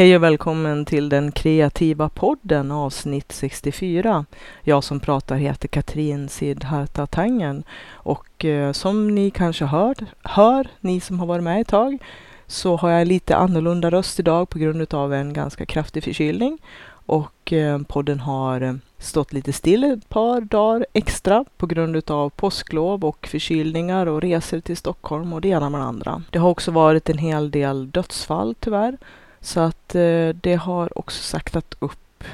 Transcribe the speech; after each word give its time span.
Hej 0.00 0.16
och 0.16 0.22
välkommen 0.22 0.84
till 0.84 1.08
den 1.08 1.32
kreativa 1.32 2.08
podden 2.08 2.70
avsnitt 2.70 3.32
64. 3.32 4.24
Jag 4.62 4.84
som 4.84 5.00
pratar 5.00 5.36
heter 5.36 5.68
Katrin 5.68 6.28
Sidharta 6.28 7.06
Tangen 7.06 7.62
och 7.92 8.44
eh, 8.44 8.72
som 8.72 9.14
ni 9.14 9.30
kanske 9.30 9.64
hör, 9.64 9.94
hör, 10.22 10.68
ni 10.80 11.00
som 11.00 11.20
har 11.20 11.26
varit 11.26 11.44
med 11.44 11.60
ett 11.60 11.68
tag, 11.68 11.98
så 12.46 12.76
har 12.76 12.90
jag 12.90 13.08
lite 13.08 13.36
annorlunda 13.36 13.90
röst 13.90 14.20
idag 14.20 14.48
på 14.48 14.58
grund 14.58 14.94
av 14.94 15.14
en 15.14 15.32
ganska 15.32 15.66
kraftig 15.66 16.04
förkylning 16.04 16.58
och 17.06 17.52
eh, 17.52 17.78
podden 17.78 18.20
har 18.20 18.60
eh, 18.60 18.74
stått 18.98 19.32
lite 19.32 19.52
still 19.52 19.84
ett 19.84 20.08
par 20.08 20.40
dagar 20.40 20.86
extra 20.92 21.44
på 21.56 21.66
grund 21.66 22.10
av 22.10 22.30
påsklov 22.30 23.04
och 23.04 23.26
förkylningar 23.26 24.06
och 24.06 24.20
resor 24.20 24.60
till 24.60 24.76
Stockholm 24.76 25.32
och 25.32 25.40
det 25.40 25.48
ena 25.48 25.70
med 25.70 25.80
det 25.80 25.84
andra. 25.84 26.22
Det 26.30 26.38
har 26.38 26.48
också 26.48 26.70
varit 26.70 27.10
en 27.10 27.18
hel 27.18 27.50
del 27.50 27.90
dödsfall 27.90 28.54
tyvärr 28.60 28.98
så 29.40 29.60
att 29.60 29.94
eh, 29.94 30.28
det 30.28 30.54
har 30.54 30.98
också 30.98 31.22
saktat 31.22 31.74
upp 31.78 32.24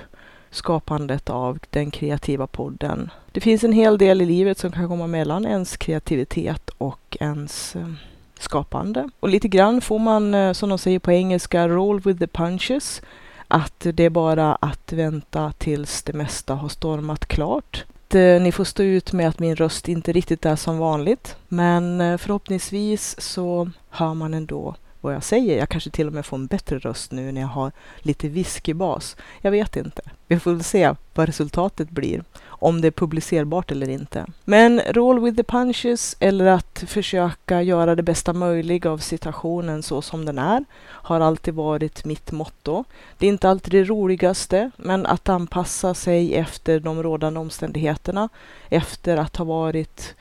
skapandet 0.51 1.31
av 1.31 1.59
den 1.71 1.91
kreativa 1.91 2.47
podden. 2.47 3.11
Det 3.33 3.41
finns 3.41 3.65
en 3.65 3.73
hel 3.73 3.99
del 3.99 4.23
i 4.23 4.27
livet 4.27 4.59
som 4.59 4.73
kan 4.73 4.89
komma 4.89 5.07
mellan 5.07 5.47
ens 5.47 5.77
kreativitet 5.77 6.71
och 6.79 7.17
ens 7.21 7.77
eh, 7.77 7.93
skapande. 8.39 9.09
Och 9.21 9.29
lite 9.29 9.49
grann 9.49 9.81
får 9.81 9.99
man, 9.99 10.35
eh, 10.35 10.53
som 10.53 10.69
de 10.69 10.79
säger 10.79 10.99
på 10.99 11.13
engelska, 11.13 11.69
roll 11.69 12.01
with 12.01 12.19
the 12.19 12.27
punches. 12.27 13.03
Att 13.49 13.87
det 13.95 14.05
är 14.05 14.11
bara 14.11 14.55
att 14.55 14.93
vänta 14.93 15.53
tills 15.59 16.03
det 16.03 16.13
mesta 16.13 16.55
har 16.55 16.69
stormat 16.69 17.27
klart. 17.27 17.85
Eh, 18.15 18.43
ni 18.43 18.53
får 18.53 18.65
stå 18.65 18.83
ut 18.83 19.13
med 19.13 19.29
att 19.29 19.39
min 19.39 19.57
röst 19.57 19.89
inte 19.89 20.13
riktigt 20.13 20.47
är 20.47 20.57
som 20.57 20.79
vanligt. 20.79 21.37
Men 21.49 22.01
eh, 22.01 22.19
förhoppningsvis 22.19 23.21
så 23.21 23.71
hör 23.91 24.15
man 24.15 24.35
ändå 24.35 24.75
vad 25.07 25.15
jag 25.15 25.25
säger. 25.25 25.59
Jag 25.59 25.69
kanske 25.69 25.91
till 25.91 26.07
och 26.07 26.13
med 26.13 26.27
får 26.27 26.37
en 26.37 26.47
bättre 26.47 26.79
röst 26.79 27.13
nu 27.13 27.33
när 27.33 27.41
jag 27.41 27.49
har 27.49 27.73
lite 27.99 28.29
whiskybas. 28.29 29.17
Jag 29.41 29.51
vet 29.51 29.77
inte. 29.77 30.03
Vi 30.27 30.39
får 30.39 30.53
väl 30.53 30.65
se 30.65 30.95
vad 31.15 31.27
resultatet 31.27 31.91
blir. 31.91 32.25
Om 32.59 32.81
det 32.81 32.87
är 32.87 32.93
publicerbart 32.93 33.71
eller 33.71 33.89
inte. 33.89 34.27
Men 34.45 34.81
roll 34.81 35.21
with 35.21 35.37
the 35.37 35.43
punches 35.43 36.17
eller 36.21 36.47
att 36.47 36.85
försöka 36.87 37.63
göra 37.63 37.95
det 37.95 38.03
bästa 38.03 38.33
möjliga 38.33 38.91
av 38.91 38.99
situationen 38.99 39.83
så 39.83 40.03
som 40.03 40.25
den 40.25 40.39
är 40.39 40.65
har 40.83 41.21
alltid 41.21 41.55
varit 41.55 42.05
mitt 42.05 42.33
motto. 42.33 42.85
Det 43.19 43.27
är 43.27 43.31
inte 43.31 43.49
alltid 43.49 43.73
det 43.73 43.85
roligaste, 43.85 44.71
men 44.77 45.07
att 45.07 45.29
anpassa 45.29 45.95
sig 45.95 46.35
efter 46.35 46.81
de 46.81 47.03
rådande 47.03 47.41
omständigheterna 47.41 48.29
efter 48.69 49.17
att 49.17 49.37
ha 49.37 49.45
varit, 49.45 50.15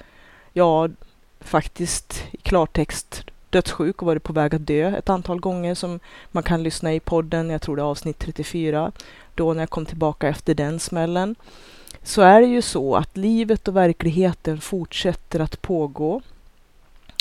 ja, 0.53 0.89
faktiskt 1.39 2.23
i 2.31 2.38
klartext 2.38 3.23
dödssjuk 3.56 4.02
och 4.02 4.06
varit 4.06 4.23
på 4.23 4.34
väg 4.34 4.56
att 4.56 4.67
dö 4.67 4.98
ett 4.98 5.09
antal 5.09 5.39
gånger 5.39 5.75
som 5.75 6.00
man 6.31 6.44
kan 6.44 6.64
lyssna 6.64 6.94
i 6.94 7.00
podden, 7.00 7.50
jag 7.50 7.62
tror 7.62 7.75
det 7.75 7.81
är 7.81 7.86
avsnitt 7.86 8.20
34, 8.20 8.92
då 9.36 9.53
när 9.53 9.62
jag 9.62 9.70
kom 9.70 9.86
tillbaka 9.86 10.28
efter 10.28 10.53
den 10.53 10.80
smällen. 10.80 11.36
Så 12.03 12.22
är 12.22 12.42
det 12.42 12.47
ju 12.47 12.62
så 12.62 12.95
att 12.95 13.17
livet 13.17 13.67
och 13.67 13.75
verkligheten 13.75 14.62
fortsätter 14.62 15.39
att 15.39 15.62
pågå 15.62 16.22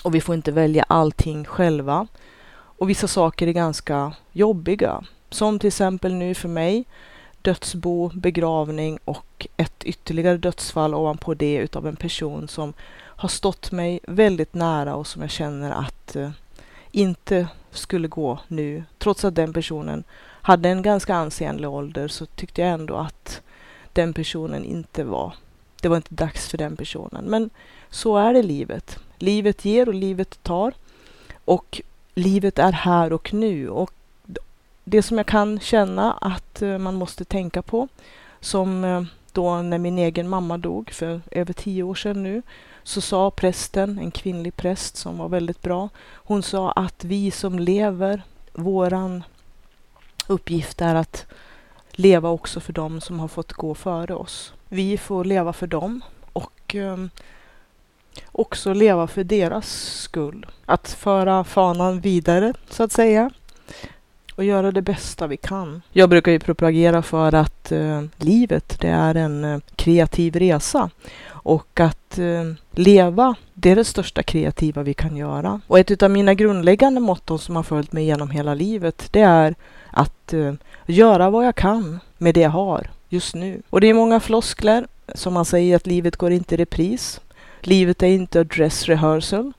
och 0.05 0.15
vi 0.15 0.21
får 0.21 0.35
inte 0.35 0.53
välja 0.53 0.85
allting 0.89 1.45
själva. 1.45 2.07
Och 2.79 2.91
vissa 2.91 3.09
saker 3.09 3.47
är 3.47 3.53
ganska 3.53 4.13
jobbiga, 4.33 5.05
som 5.31 5.59
till 5.59 5.69
exempel 5.69 6.15
nu 6.15 6.35
för 6.35 6.49
mig 6.49 6.85
dödsbo, 7.45 8.11
begravning 8.15 8.99
och 9.05 9.47
ett 9.57 9.85
ytterligare 9.85 10.37
dödsfall 10.37 10.95
ovanpå 10.95 11.35
det 11.35 11.57
utav 11.57 11.87
en 11.87 11.97
person 11.97 12.49
som 12.49 12.73
har 13.17 13.29
stått 13.29 13.73
mig 13.73 14.01
väldigt 14.03 14.55
nära 14.55 14.95
och 14.97 15.07
som 15.07 15.23
jag 15.23 15.31
känner 15.31 15.71
att 15.71 16.17
eh, 16.17 16.31
inte 16.91 17.49
skulle 17.71 18.09
gå 18.09 18.39
nu. 18.49 18.85
Trots 18.99 19.25
att 19.25 19.35
den 19.35 19.53
personen 19.53 20.05
hade 20.23 20.69
en 20.69 20.83
ganska 20.83 21.15
ansenlig 21.15 21.69
ålder 21.69 22.09
så 22.09 22.27
tyckte 22.27 22.61
jag 22.61 22.71
ändå 22.71 22.95
att 22.95 23.43
den 23.93 24.13
personen 24.13 24.65
inte 24.65 25.05
var, 25.05 25.35
det 25.81 25.89
var 25.89 25.97
inte 25.97 26.15
dags 26.15 26.49
för 26.49 26.59
den 26.59 26.77
personen. 26.77 27.25
Men 27.25 27.51
så 27.91 28.17
är 28.17 28.35
det 28.35 28.43
livet. 28.43 28.99
Livet 29.19 29.65
ger 29.65 29.89
och 29.89 29.95
livet 29.95 30.43
tar. 30.43 30.73
Och 31.45 31.81
livet 32.15 32.59
är 32.59 32.73
här 32.73 33.13
och 33.13 33.35
nu. 33.35 33.69
Och 33.69 33.93
det 34.85 35.03
som 35.03 35.17
jag 35.17 35.27
kan 35.27 35.61
känna 35.61 36.13
att 36.13 36.63
eh, 36.63 36.79
man 36.79 36.95
måste 36.95 37.25
tänka 37.25 37.63
på, 37.63 37.89
som 38.41 38.85
eh, 38.85 39.03
då 39.33 39.63
när 39.63 39.79
min 39.79 39.99
egen 39.99 40.29
mamma 40.29 40.59
dog 40.59 40.91
för 40.91 41.21
över 41.31 41.53
tio 41.53 41.83
år 41.83 41.95
sedan 41.95 42.23
nu, 42.23 42.43
så 42.83 43.01
sa 43.01 43.31
prästen, 43.31 43.99
en 43.99 44.11
kvinnlig 44.11 44.57
präst 44.57 44.97
som 44.97 45.19
var 45.19 45.29
väldigt 45.29 45.63
bra, 45.63 45.89
hon 46.15 46.43
sa 46.43 46.71
att 46.71 47.05
vi 47.05 47.31
som 47.31 47.59
lever, 47.59 48.23
våran 48.53 49.25
uppgift 50.27 50.81
är 50.81 50.95
att 50.95 51.27
leva 51.91 52.29
också 52.29 52.61
för 52.61 52.73
dem 52.73 53.01
som 53.01 53.21
har 53.21 53.29
fått 53.29 53.53
gå 53.53 53.75
före 53.75 54.15
oss. 54.15 54.53
Vi 54.69 54.99
får 54.99 55.25
leva 55.25 55.53
för 55.53 55.67
dem 55.67 56.05
och 56.33 56.75
eh, 56.75 56.97
också 58.33 58.73
leva 58.73 59.07
för 59.07 59.25
deras 59.25 59.69
skull. 60.01 60.47
Att 60.67 60.89
föra 60.89 61.45
fanan 61.45 62.01
vidare, 62.01 62.55
så 62.71 62.83
att 62.83 62.93
säga 62.93 63.31
och 64.37 64.45
göra 64.45 64.73
det 64.73 64.83
bästa 64.83 65.27
vi 65.27 65.37
kan. 65.37 65.83
Jag 65.93 66.11
brukar 66.11 66.33
ju 66.33 66.39
propagera 66.39 67.03
för 67.03 67.35
att 67.35 67.73
eh, 67.73 68.03
livet, 68.17 68.77
det 68.81 68.89
är 68.89 69.15
en 69.15 69.45
eh, 69.45 69.61
kreativ 69.77 70.37
resa 70.37 70.91
och 71.29 71.81
att 71.81 72.19
eh, 72.19 72.53
leva, 72.71 73.35
det 73.55 73.71
är 73.71 73.77
det 73.77 73.85
största 73.85 74.23
kreativa 74.23 74.83
vi 74.83 74.95
kan 74.95 75.17
göra. 75.17 75.61
Och 75.67 75.79
ett 75.79 76.03
av 76.03 76.11
mina 76.11 76.35
grundläggande 76.35 77.01
motton 77.01 77.39
som 77.39 77.57
har 77.57 77.63
följt 77.63 77.93
mig 77.93 78.05
genom 78.05 78.31
hela 78.31 78.55
livet, 78.55 79.09
det 79.11 79.21
är 79.21 79.55
att 79.91 80.33
eh, 80.33 80.55
göra 80.87 81.31
vad 81.31 81.47
jag 81.47 81.55
kan 81.55 82.01
med 82.19 82.35
det 82.35 82.41
jag 82.41 82.51
har 82.51 82.91
just 83.09 83.35
nu. 83.35 83.63
Och 83.71 83.81
det 83.81 83.87
är 83.87 83.95
många 83.95 84.21
floskler 84.21 84.87
som 85.15 85.35
man 85.35 85.45
säger 85.45 85.77
att 85.77 85.87
livet 85.87 86.17
går 86.17 86.33
inte 86.33 86.55
i 86.55 86.59
repris. 86.59 87.21
Livet 87.61 88.03
är 88.03 88.07
inte 88.07 88.41
a 88.41 88.45
dress 88.45 88.87
rehearsal 88.87 89.53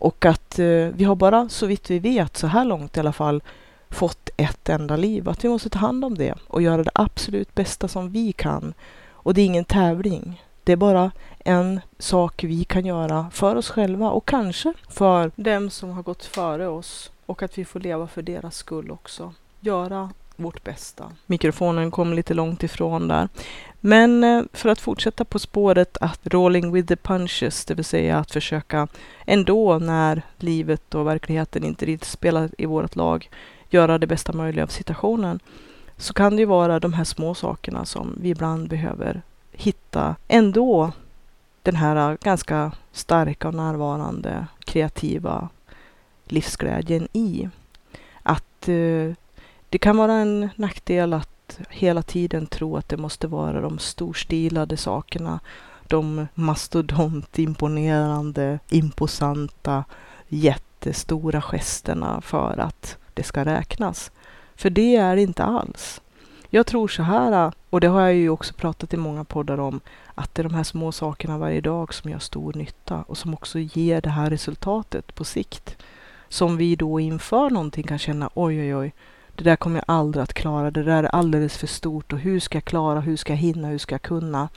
och 0.00 0.24
att 0.24 0.58
eh, 0.58 0.66
vi 0.66 1.04
har 1.04 1.14
bara, 1.14 1.48
så 1.48 1.66
vitt 1.66 1.90
vi 1.90 1.98
vet, 1.98 2.36
så 2.36 2.46
här 2.46 2.64
långt 2.64 2.96
i 2.96 3.00
alla 3.00 3.12
fall, 3.12 3.42
fått 3.90 4.30
ett 4.36 4.68
enda 4.68 4.96
liv. 4.96 5.28
Att 5.28 5.44
vi 5.44 5.48
måste 5.48 5.70
ta 5.70 5.78
hand 5.78 6.04
om 6.04 6.18
det 6.18 6.34
och 6.46 6.62
göra 6.62 6.84
det 6.84 6.90
absolut 6.94 7.54
bästa 7.54 7.88
som 7.88 8.10
vi 8.10 8.32
kan. 8.32 8.74
Och 9.10 9.34
det 9.34 9.40
är 9.40 9.46
ingen 9.46 9.64
tävling. 9.64 10.44
Det 10.64 10.72
är 10.72 10.76
bara 10.76 11.10
en 11.38 11.80
sak 11.98 12.44
vi 12.44 12.64
kan 12.64 12.86
göra 12.86 13.30
för 13.32 13.56
oss 13.56 13.70
själva 13.70 14.10
och 14.10 14.28
kanske 14.28 14.72
för 14.88 15.30
dem 15.36 15.70
som 15.70 15.90
har 15.90 16.02
gått 16.02 16.24
före 16.24 16.68
oss 16.68 17.10
och 17.26 17.42
att 17.42 17.58
vi 17.58 17.64
får 17.64 17.80
leva 17.80 18.06
för 18.06 18.22
deras 18.22 18.56
skull 18.56 18.90
också. 18.90 19.34
Göra 19.60 20.10
vårt 20.36 20.64
bästa. 20.64 21.12
Mikrofonen 21.26 21.90
kom 21.90 22.12
lite 22.14 22.34
långt 22.34 22.62
ifrån 22.62 23.08
där. 23.08 23.28
Men 23.80 24.24
eh, 24.24 24.42
för 24.52 24.68
att 24.68 24.80
fortsätta 24.80 25.24
på 25.24 25.38
spåret 25.38 25.96
att 26.00 26.20
rolling 26.24 26.72
with 26.72 26.88
the 26.88 26.96
punches, 26.96 27.64
det 27.64 27.74
vill 27.74 27.84
säga 27.84 28.18
att 28.18 28.30
försöka 28.30 28.88
ändå 29.26 29.78
när 29.78 30.22
livet 30.36 30.94
och 30.94 31.06
verkligheten 31.06 31.64
inte 31.64 31.86
riktigt 31.86 32.08
spelar 32.08 32.50
i 32.58 32.66
vårt 32.66 32.96
lag, 32.96 33.30
göra 33.70 33.98
det 33.98 34.06
bästa 34.06 34.32
möjliga 34.32 34.64
av 34.64 34.68
situationen, 34.68 35.40
så 35.96 36.14
kan 36.14 36.36
det 36.36 36.40
ju 36.40 36.46
vara 36.46 36.80
de 36.80 36.92
här 36.92 37.04
små 37.04 37.34
sakerna 37.34 37.84
som 37.84 38.18
vi 38.20 38.28
ibland 38.28 38.68
behöver 38.68 39.22
hitta 39.52 40.16
ändå 40.28 40.92
den 41.62 41.76
här 41.76 42.18
ganska 42.20 42.72
starka 42.92 43.48
och 43.48 43.54
närvarande 43.54 44.46
kreativa 44.64 45.48
livsglädjen 46.24 47.08
i. 47.12 47.48
Att 48.22 48.68
eh, 48.68 49.12
det 49.68 49.78
kan 49.78 49.96
vara 49.96 50.12
en 50.12 50.48
nackdel 50.56 51.12
att 51.12 51.58
hela 51.68 52.02
tiden 52.02 52.46
tro 52.46 52.76
att 52.76 52.88
det 52.88 52.96
måste 52.96 53.26
vara 53.26 53.60
de 53.60 53.78
storstilade 53.78 54.76
sakerna, 54.76 55.40
de 55.86 56.26
mastodontimponerande, 56.34 58.58
imposanta, 58.68 59.84
jättestora 60.28 61.40
gesterna 61.40 62.20
för 62.20 62.58
att 62.58 62.96
det 63.20 63.24
ska 63.24 63.44
räknas. 63.44 64.10
För 64.56 64.70
det 64.70 64.96
är 64.96 65.16
inte 65.16 65.44
alls. 65.44 66.00
Jag 66.50 66.66
tror 66.66 66.88
så 66.88 67.02
här, 67.02 67.52
och 67.70 67.80
det 67.80 67.88
har 67.88 68.00
jag 68.00 68.14
ju 68.14 68.30
också 68.30 68.54
pratat 68.54 68.94
i 68.94 68.96
många 68.96 69.24
poddar 69.24 69.60
om, 69.60 69.80
att 70.14 70.34
det 70.34 70.42
är 70.42 70.44
de 70.44 70.54
här 70.54 70.64
små 70.64 70.92
sakerna 70.92 71.38
varje 71.38 71.60
dag 71.60 71.94
som 71.94 72.10
gör 72.10 72.18
stor 72.18 72.52
nytta 72.54 73.04
och 73.06 73.18
som 73.18 73.34
också 73.34 73.58
ger 73.58 74.00
det 74.00 74.10
här 74.10 74.30
resultatet 74.30 75.14
på 75.14 75.24
sikt. 75.24 75.76
Som 76.28 76.56
vi 76.56 76.76
då 76.76 77.00
inför 77.00 77.50
någonting 77.50 77.84
kan 77.84 77.98
känna, 77.98 78.30
oj 78.34 78.60
oj 78.60 78.76
oj, 78.76 78.92
det 79.36 79.44
där 79.44 79.56
kommer 79.56 79.76
jag 79.76 79.96
aldrig 79.96 80.22
att 80.22 80.34
klara, 80.34 80.70
det 80.70 80.82
där 80.82 81.04
är 81.04 81.14
alldeles 81.14 81.56
för 81.58 81.66
stort 81.66 82.12
och 82.12 82.18
hur 82.18 82.40
ska 82.40 82.56
jag 82.56 82.64
klara, 82.64 83.00
hur 83.00 83.16
ska 83.16 83.32
jag 83.32 83.38
hinna, 83.38 83.68
hur 83.68 83.78
ska 83.78 83.94
jag 83.94 84.02
kunna? 84.02 84.48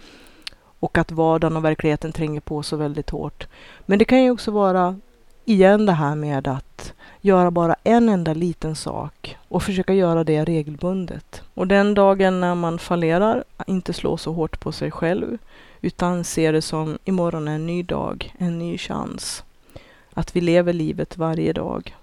Och 0.80 0.98
att 0.98 1.12
vardagen 1.12 1.58
och 1.58 1.66
verkligheten 1.66 2.12
tränger 2.12 2.42
på 2.42 2.64
så 2.64 2.78
väldigt 2.78 3.10
hårt. 3.10 3.48
Men 3.86 4.00
det 4.00 4.06
kan 4.06 4.24
ju 4.24 4.32
också 4.32 4.52
vara 4.52 5.00
igen 5.46 5.86
det 5.86 5.94
här 5.94 6.16
med 6.16 6.48
att 6.48 6.94
göra 7.22 7.52
bara 7.52 7.76
en 7.84 8.10
enda 8.10 8.34
liten 8.34 8.76
sak 8.76 9.38
och 9.48 9.64
försöka 9.64 9.94
göra 9.94 10.24
det 10.24 10.46
regelbundet. 10.46 11.42
Och 11.54 11.68
den 11.68 11.94
dagen 11.94 12.40
när 12.40 12.56
man 12.56 12.80
fallerar, 12.80 13.44
inte 13.68 13.94
slå 13.94 14.18
så 14.18 14.34
hårt 14.34 14.60
på 14.60 14.72
sig 14.72 14.92
själv 14.92 15.38
utan 15.82 16.24
se 16.24 16.52
det 16.52 16.62
som 16.62 16.98
imorgon 17.06 17.48
är 17.48 17.56
en 17.56 17.66
ny 17.66 17.84
dag, 17.84 18.34
en 18.38 18.60
ny 18.60 18.78
chans. 18.78 19.44
Att 20.14 20.36
vi 20.36 20.42
lever 20.42 20.74
livet 20.74 21.18
varje 21.18 21.54
dag 21.54 21.96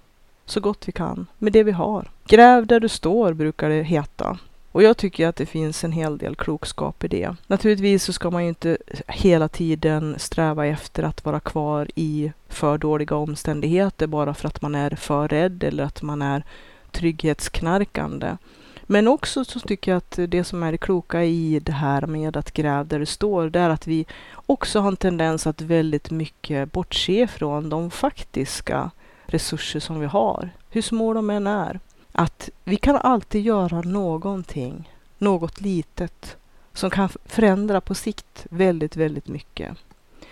så 0.46 0.60
gott 0.60 0.88
vi 0.88 0.92
kan 0.92 1.26
med 1.38 1.52
det 1.52 1.62
vi 1.62 1.72
har. 1.72 2.10
Gräv 2.24 2.66
där 2.66 2.80
du 2.80 2.88
står 2.88 3.32
brukar 3.32 3.68
det 3.68 3.82
heta. 3.82 4.38
Och 4.72 4.82
jag 4.82 4.96
tycker 4.96 5.28
att 5.28 5.36
det 5.36 5.46
finns 5.46 5.84
en 5.84 5.92
hel 5.92 6.18
del 6.18 6.36
klokskap 6.36 7.04
i 7.04 7.08
det. 7.08 7.36
Naturligtvis 7.46 8.04
så 8.04 8.12
ska 8.12 8.30
man 8.30 8.42
ju 8.42 8.48
inte 8.48 8.78
hela 9.06 9.48
tiden 9.48 10.14
sträva 10.18 10.66
efter 10.66 11.02
att 11.02 11.24
vara 11.24 11.40
kvar 11.40 11.88
i 11.94 12.32
för 12.48 12.78
dåliga 12.78 13.16
omständigheter 13.16 14.06
bara 14.06 14.34
för 14.34 14.48
att 14.48 14.62
man 14.62 14.74
är 14.74 14.90
för 14.90 15.28
rädd 15.28 15.64
eller 15.64 15.84
att 15.84 16.02
man 16.02 16.22
är 16.22 16.44
trygghetsknarkande. 16.90 18.36
Men 18.82 19.08
också 19.08 19.44
så 19.44 19.60
tycker 19.60 19.92
jag 19.92 19.96
att 19.96 20.18
det 20.28 20.44
som 20.44 20.62
är 20.62 20.72
det 20.72 20.78
kloka 20.78 21.24
i 21.24 21.60
det 21.62 21.72
här 21.72 22.06
med 22.06 22.36
att 22.36 22.52
gräva 22.52 22.84
där 22.84 22.98
det 22.98 23.06
står, 23.06 23.50
det 23.50 23.58
är 23.58 23.70
att 23.70 23.86
vi 23.86 24.06
också 24.46 24.80
har 24.80 24.88
en 24.88 24.96
tendens 24.96 25.46
att 25.46 25.60
väldigt 25.60 26.10
mycket 26.10 26.72
bortse 26.72 27.26
från 27.26 27.68
de 27.68 27.90
faktiska 27.90 28.90
resurser 29.26 29.80
som 29.80 30.00
vi 30.00 30.06
har, 30.06 30.50
hur 30.70 30.82
små 30.82 31.14
de 31.14 31.30
än 31.30 31.46
är. 31.46 31.80
Att 32.12 32.50
vi 32.64 32.76
kan 32.76 32.96
alltid 32.96 33.42
göra 33.42 33.80
någonting, 33.80 34.90
något 35.18 35.60
litet, 35.60 36.36
som 36.72 36.90
kan 36.90 37.08
förändra 37.24 37.80
på 37.80 37.94
sikt 37.94 38.46
väldigt, 38.50 38.96
väldigt 38.96 39.28
mycket. 39.28 39.76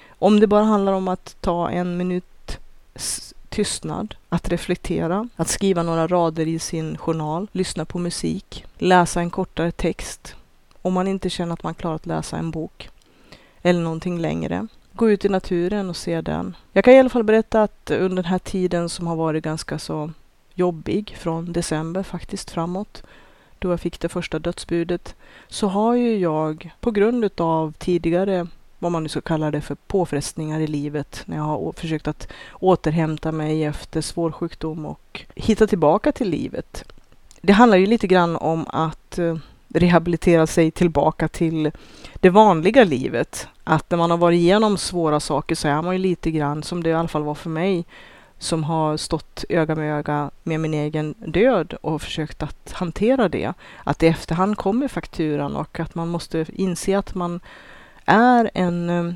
Om 0.08 0.40
det 0.40 0.46
bara 0.46 0.64
handlar 0.64 0.92
om 0.92 1.08
att 1.08 1.36
ta 1.40 1.70
en 1.70 1.96
minut 1.96 2.58
tystnad, 3.48 4.14
att 4.28 4.48
reflektera, 4.48 5.28
att 5.36 5.48
skriva 5.48 5.82
några 5.82 6.06
rader 6.06 6.46
i 6.46 6.58
sin 6.58 6.96
journal, 6.96 7.48
lyssna 7.52 7.84
på 7.84 7.98
musik, 7.98 8.64
läsa 8.78 9.20
en 9.20 9.30
kortare 9.30 9.70
text, 9.70 10.34
om 10.82 10.92
man 10.92 11.08
inte 11.08 11.30
känner 11.30 11.52
att 11.52 11.62
man 11.62 11.74
klarar 11.74 11.96
att 11.96 12.06
läsa 12.06 12.36
en 12.36 12.50
bok 12.50 12.90
eller 13.62 13.80
någonting 13.80 14.18
längre. 14.18 14.66
Gå 14.92 15.10
ut 15.10 15.24
i 15.24 15.28
naturen 15.28 15.90
och 15.90 15.96
se 15.96 16.20
den. 16.20 16.56
Jag 16.72 16.84
kan 16.84 16.94
i 16.94 16.98
alla 16.98 17.08
fall 17.08 17.24
berätta 17.24 17.62
att 17.62 17.90
under 17.90 18.22
den 18.22 18.30
här 18.30 18.38
tiden 18.38 18.88
som 18.88 19.06
har 19.06 19.16
varit 19.16 19.44
ganska 19.44 19.78
så 19.78 20.10
jobbig 20.58 21.16
från 21.18 21.52
december 21.52 22.02
faktiskt 22.02 22.50
framåt, 22.50 23.02
då 23.58 23.70
jag 23.70 23.80
fick 23.80 24.00
det 24.00 24.08
första 24.08 24.38
dödsbudet, 24.38 25.14
så 25.48 25.68
har 25.68 25.94
ju 25.94 26.18
jag 26.18 26.70
på 26.80 26.90
grund 26.90 27.40
av 27.40 27.72
tidigare 27.78 28.46
vad 28.78 28.92
man 28.92 29.02
nu 29.02 29.08
ska 29.08 29.20
kalla 29.20 29.50
det 29.50 29.60
för 29.60 29.74
påfrestningar 29.74 30.60
i 30.60 30.66
livet 30.66 31.22
när 31.26 31.36
jag 31.36 31.44
har 31.44 31.72
försökt 31.72 32.08
att 32.08 32.28
återhämta 32.52 33.32
mig 33.32 33.64
efter 33.64 34.00
svår 34.00 34.32
sjukdom 34.32 34.86
och 34.86 35.24
hitta 35.34 35.66
tillbaka 35.66 36.12
till 36.12 36.28
livet. 36.28 36.84
Det 37.42 37.52
handlar 37.52 37.78
ju 37.78 37.86
lite 37.86 38.06
grann 38.06 38.36
om 38.36 38.66
att 38.68 39.18
eh, 39.18 39.36
rehabilitera 39.68 40.46
sig 40.46 40.70
tillbaka 40.70 41.28
till 41.28 41.70
det 42.14 42.30
vanliga 42.30 42.84
livet. 42.84 43.48
Att 43.64 43.90
när 43.90 43.98
man 43.98 44.10
har 44.10 44.18
varit 44.18 44.36
igenom 44.36 44.78
svåra 44.78 45.20
saker 45.20 45.54
så 45.54 45.68
är 45.68 45.82
man 45.82 45.94
ju 45.94 45.98
lite 45.98 46.30
grann, 46.30 46.62
som 46.62 46.82
det 46.82 46.90
i 46.90 46.94
alla 46.94 47.08
fall 47.08 47.22
var 47.22 47.34
för 47.34 47.50
mig, 47.50 47.84
som 48.38 48.64
har 48.64 48.96
stått 48.96 49.44
öga 49.48 49.74
med 49.74 49.98
öga 49.98 50.30
med 50.42 50.60
min 50.60 50.74
egen 50.74 51.14
död 51.18 51.74
och 51.80 52.02
försökt 52.02 52.42
att 52.42 52.72
hantera 52.72 53.28
det. 53.28 53.52
Att 53.84 54.02
i 54.02 54.06
efterhand 54.06 54.56
kommer 54.56 54.88
fakturan 54.88 55.56
och 55.56 55.80
att 55.80 55.94
man 55.94 56.08
måste 56.08 56.46
inse 56.52 56.98
att 56.98 57.14
man 57.14 57.40
är 58.04 58.50
en 58.54 58.90
eh, 58.90 59.12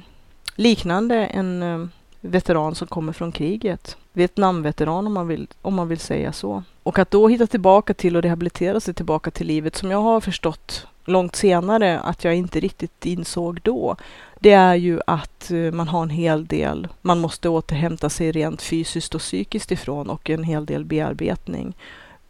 liknande 0.55 1.27
en 1.27 1.63
eh, 1.63 1.87
veteran 2.21 2.75
som 2.75 2.87
kommer 2.87 3.13
från 3.13 3.33
kriget. 3.33 3.97
Vietnamveteran 4.13 5.07
om 5.07 5.13
man, 5.13 5.29
vill, 5.29 5.49
om 5.63 5.75
man 5.75 5.89
vill 5.89 5.99
säga 5.99 6.33
så. 6.33 6.63
Och 6.83 6.99
att 6.99 7.11
då 7.11 7.29
hitta 7.29 7.47
tillbaka 7.47 7.95
till 7.95 8.17
och 8.17 8.23
rehabilitera 8.23 8.81
sig 8.81 8.95
tillbaka 8.95 9.31
till 9.31 9.47
livet 9.47 9.77
som 9.77 9.91
jag 9.91 10.03
har 10.03 10.21
förstått 10.21 10.87
långt 11.05 11.37
senare 11.37 12.01
att 12.01 12.25
jag 12.25 12.35
inte 12.35 12.61
riktigt 12.61 13.07
insåg 13.07 13.61
då. 13.63 13.97
Det 14.41 14.53
är 14.53 14.75
ju 14.75 15.01
att 15.07 15.51
eh, 15.51 15.73
man 15.73 15.89
har 15.89 16.03
en 16.03 16.11
hel 16.11 16.47
del 16.47 16.89
man 17.03 17.21
måste 17.21 17.49
återhämta 17.49 18.11
sig 18.11 18.33
rent 18.33 18.63
fysiskt 18.63 19.15
och 19.15 19.21
psykiskt 19.21 19.71
ifrån 19.71 20.11
och 20.11 20.31
en 20.31 20.45
hel 20.45 20.67
del 20.67 20.85
bearbetning. 20.85 21.75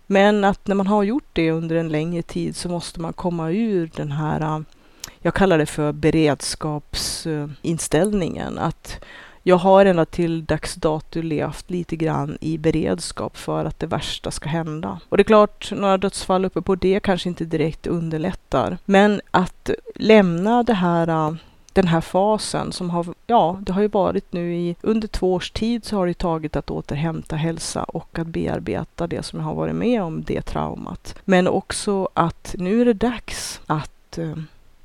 Men 0.07 0.45
att 0.45 0.67
när 0.67 0.75
man 0.75 0.87
har 0.87 1.03
gjort 1.03 1.29
det 1.33 1.51
under 1.51 1.77
en 1.77 1.89
längre 1.89 2.23
tid 2.23 2.57
så 2.57 2.69
måste 2.69 3.01
man 3.01 3.13
komma 3.13 3.51
ur 3.51 3.91
den 3.97 4.13
här 4.13 4.41
eh, 4.41 4.61
jag 5.25 5.35
kallar 5.35 5.59
det 5.59 5.67
för 5.67 5.93
beredskapsinställningen. 5.93 8.59
Att 8.59 9.05
jag 9.43 9.57
har 9.57 9.87
ända 9.87 10.05
till 10.05 10.45
dags 10.45 10.75
dato 10.75 11.23
levt 11.23 11.71
lite 11.71 11.97
grann 11.97 12.39
i 12.41 12.59
beredskap 12.59 13.37
för 13.37 13.65
att 13.65 13.79
det 13.79 13.87
värsta 13.87 14.31
ska 14.31 14.49
hända. 14.49 15.01
Och 15.09 15.17
det 15.17 15.21
är 15.21 15.25
klart, 15.25 15.73
några 15.77 15.99
dödsfall 15.99 16.45
uppe 16.45 16.63
på 16.63 16.75
det 16.75 17.01
kanske 17.01 17.29
inte 17.29 17.45
direkt 17.45 17.87
underlättar. 17.87 18.79
Men 18.85 19.21
att 19.31 19.71
lämna 19.95 20.63
det 20.63 20.75
här 20.75 21.37
den 21.73 21.89
här 21.89 22.01
fasen 22.01 22.73
som 22.73 22.91
har, 22.91 23.07
ja, 23.27 23.59
det 23.61 23.73
har 23.73 23.83
ju 23.83 23.89
varit 23.89 24.33
nu 24.33 24.55
i 24.55 24.77
under 24.81 25.09
två 25.09 25.35
års 25.35 25.51
tid 25.51 25.85
så 25.85 25.97
har 25.97 26.07
det 26.07 26.15
tagit 26.15 26.57
att 26.57 26.71
återhämta 26.71 27.37
hälsa 27.37 27.85
och 27.85 28.19
att 28.19 28.27
bearbeta 28.27 29.07
det 29.07 29.23
som 29.23 29.39
jag 29.39 29.47
har 29.47 29.55
varit 29.55 29.75
med 29.75 30.03
om, 30.03 30.23
det 30.23 30.43
traumat. 30.43 31.15
Men 31.25 31.49
också 31.49 32.09
att 32.15 32.55
nu 32.59 32.81
är 32.81 32.85
det 32.85 32.93
dags 32.93 33.61
att 33.67 34.19
eh, 34.19 34.37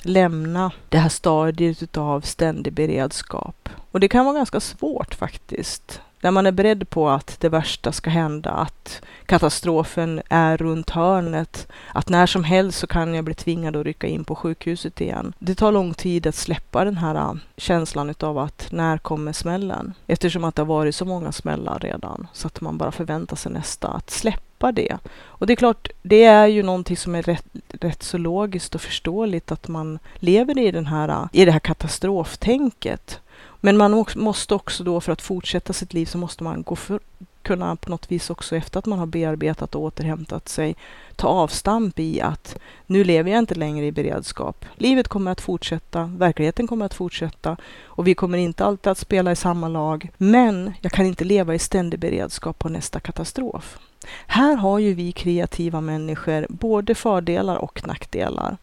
lämna 0.02 0.72
det 0.90 0.98
här 0.98 1.10
stadiet 1.10 1.98
av 1.98 2.22
ständig 2.22 2.74
beredskap. 2.74 3.70
Och 3.98 4.02
det 4.02 4.08
kan 4.08 4.26
vara 4.26 4.36
ganska 4.36 4.60
svårt 4.60 5.16
faktiskt. 5.16 6.02
När 6.22 6.32
man 6.32 6.46
är 6.46 6.52
beredd 6.52 6.90
på 6.90 7.10
att 7.10 7.40
det 7.40 7.50
värsta 7.50 7.92
ska 7.92 8.10
hända, 8.10 8.52
att 8.52 9.02
katastrofen 9.26 10.22
är 10.30 10.58
runt 10.58 10.90
hörnet, 10.90 11.68
att 11.94 12.10
när 12.10 12.26
som 12.26 12.44
helst 12.44 12.80
så 12.80 12.88
kan 12.88 13.14
jag 13.14 13.26
bli 13.26 13.34
tvingad 13.34 13.76
att 13.76 13.86
rycka 13.86 14.08
in 14.08 14.24
på 14.24 14.36
sjukhuset 14.36 15.02
igen. 15.02 15.34
Det 15.40 15.56
tar 15.56 15.72
lång 15.72 15.94
tid 15.94 16.28
att 16.28 16.36
släppa 16.36 16.86
den 16.86 16.98
här 16.98 17.16
äh, 17.16 17.34
känslan 17.58 18.10
utav 18.10 18.38
att 18.38 18.68
när 18.72 18.98
kommer 18.98 19.34
smällen? 19.34 19.94
Eftersom 20.08 20.44
att 20.44 20.56
det 20.56 20.62
har 20.62 20.68
varit 20.68 20.96
så 20.96 21.06
många 21.06 21.32
smällar 21.32 21.80
redan 21.80 22.28
så 22.34 22.48
att 22.48 22.62
man 22.62 22.78
bara 22.78 22.92
förväntar 22.92 23.36
sig 23.36 23.52
nästa. 23.52 23.88
Att 23.88 24.10
släppa 24.10 24.72
det. 24.72 24.98
Och 25.18 25.48
det 25.48 25.54
är 25.54 25.56
klart, 25.56 25.90
det 26.02 26.24
är 26.24 26.48
ju 26.48 26.64
någonting 26.64 26.98
som 26.98 27.16
är 27.16 27.22
rätt, 27.22 27.46
rätt 27.82 28.04
så 28.04 28.18
logiskt 28.18 28.76
och 28.76 28.82
förståeligt 28.82 29.52
att 29.52 29.68
man 29.68 30.00
lever 30.16 30.58
i, 30.58 30.72
den 30.72 30.86
här, 30.86 31.10
äh, 31.10 31.26
i 31.32 31.46
det 31.46 31.52
här 31.52 31.60
katastroftänket. 31.60 33.22
Men 33.68 33.78
man 33.78 34.06
måste 34.16 34.56
också 34.56 34.84
då 34.84 35.02
för 35.02 35.12
att 35.12 35.22
fortsätta 35.22 35.74
sitt 35.74 35.94
liv 35.94 36.06
så 36.06 36.18
måste 36.18 36.44
man 36.44 36.64
gå 36.64 36.76
för, 36.76 37.00
kunna 37.42 37.76
på 37.76 37.90
något 37.90 38.12
vis 38.12 38.30
också 38.30 38.56
efter 38.56 38.80
att 38.80 38.86
man 38.86 39.00
har 39.00 39.06
bearbetat 39.06 39.76
och 39.76 39.82
återhämtat 39.82 40.50
sig 40.50 40.76
ta 41.16 41.28
avstamp 41.28 42.00
i 42.00 42.22
att 42.22 42.58
nu 42.86 43.04
lever 43.04 43.32
jag 43.32 43.40
inte 43.40 43.56
längre 43.56 43.86
i 43.86 43.92
beredskap. 43.92 44.66
Livet 44.76 45.08
kommer 45.08 45.32
att 45.32 45.42
fortsätta, 45.42 46.12
verkligheten 46.18 46.68
kommer 46.68 46.86
att 46.86 46.94
fortsätta 46.94 47.58
och 47.84 48.08
vi 48.08 48.16
kommer 48.16 48.38
inte 48.38 48.66
alltid 48.66 48.92
att 48.92 48.98
spela 48.98 49.32
i 49.32 49.36
samma 49.36 49.68
lag. 49.68 50.10
Men 50.18 50.74
jag 50.82 50.92
kan 50.92 51.06
inte 51.06 51.24
leva 51.24 51.56
i 51.56 51.60
ständig 51.60 52.00
beredskap 52.00 52.60
på 52.60 52.70
nästa 52.70 53.00
katastrof. 53.00 53.80
Här 54.28 54.56
har 54.56 54.80
ju 54.80 54.94
vi 54.94 55.12
kreativa 55.12 55.82
människor 55.82 56.46
både 56.50 56.96
fördelar 56.96 57.56
och 57.56 57.88
nackdelar. 57.88 58.58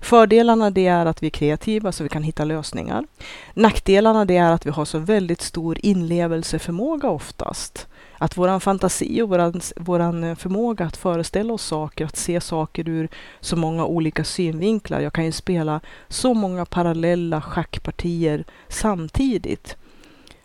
Fördelarna 0.00 0.70
det 0.70 0.86
är 0.86 1.06
att 1.06 1.22
vi 1.22 1.26
är 1.26 1.30
kreativa 1.30 1.92
så 1.92 2.02
vi 2.02 2.08
kan 2.08 2.22
hitta 2.22 2.44
lösningar. 2.44 3.06
Nackdelarna 3.54 4.24
det 4.24 4.36
är 4.36 4.52
att 4.52 4.66
vi 4.66 4.70
har 4.70 4.84
så 4.84 4.98
väldigt 4.98 5.40
stor 5.40 5.78
inlevelseförmåga 5.82 7.08
oftast. 7.08 7.86
Att 8.18 8.36
våran 8.36 8.60
fantasi 8.60 9.22
och 9.22 9.28
våran, 9.28 9.60
våran 9.76 10.36
förmåga 10.36 10.84
att 10.84 10.96
föreställa 10.96 11.52
oss 11.52 11.62
saker, 11.62 12.04
att 12.04 12.16
se 12.16 12.40
saker 12.40 12.88
ur 12.88 13.08
så 13.40 13.56
många 13.56 13.84
olika 13.86 14.24
synvinklar. 14.24 15.00
Jag 15.00 15.12
kan 15.12 15.24
ju 15.24 15.32
spela 15.32 15.80
så 16.08 16.34
många 16.34 16.64
parallella 16.64 17.40
schackpartier 17.40 18.44
samtidigt 18.68 19.76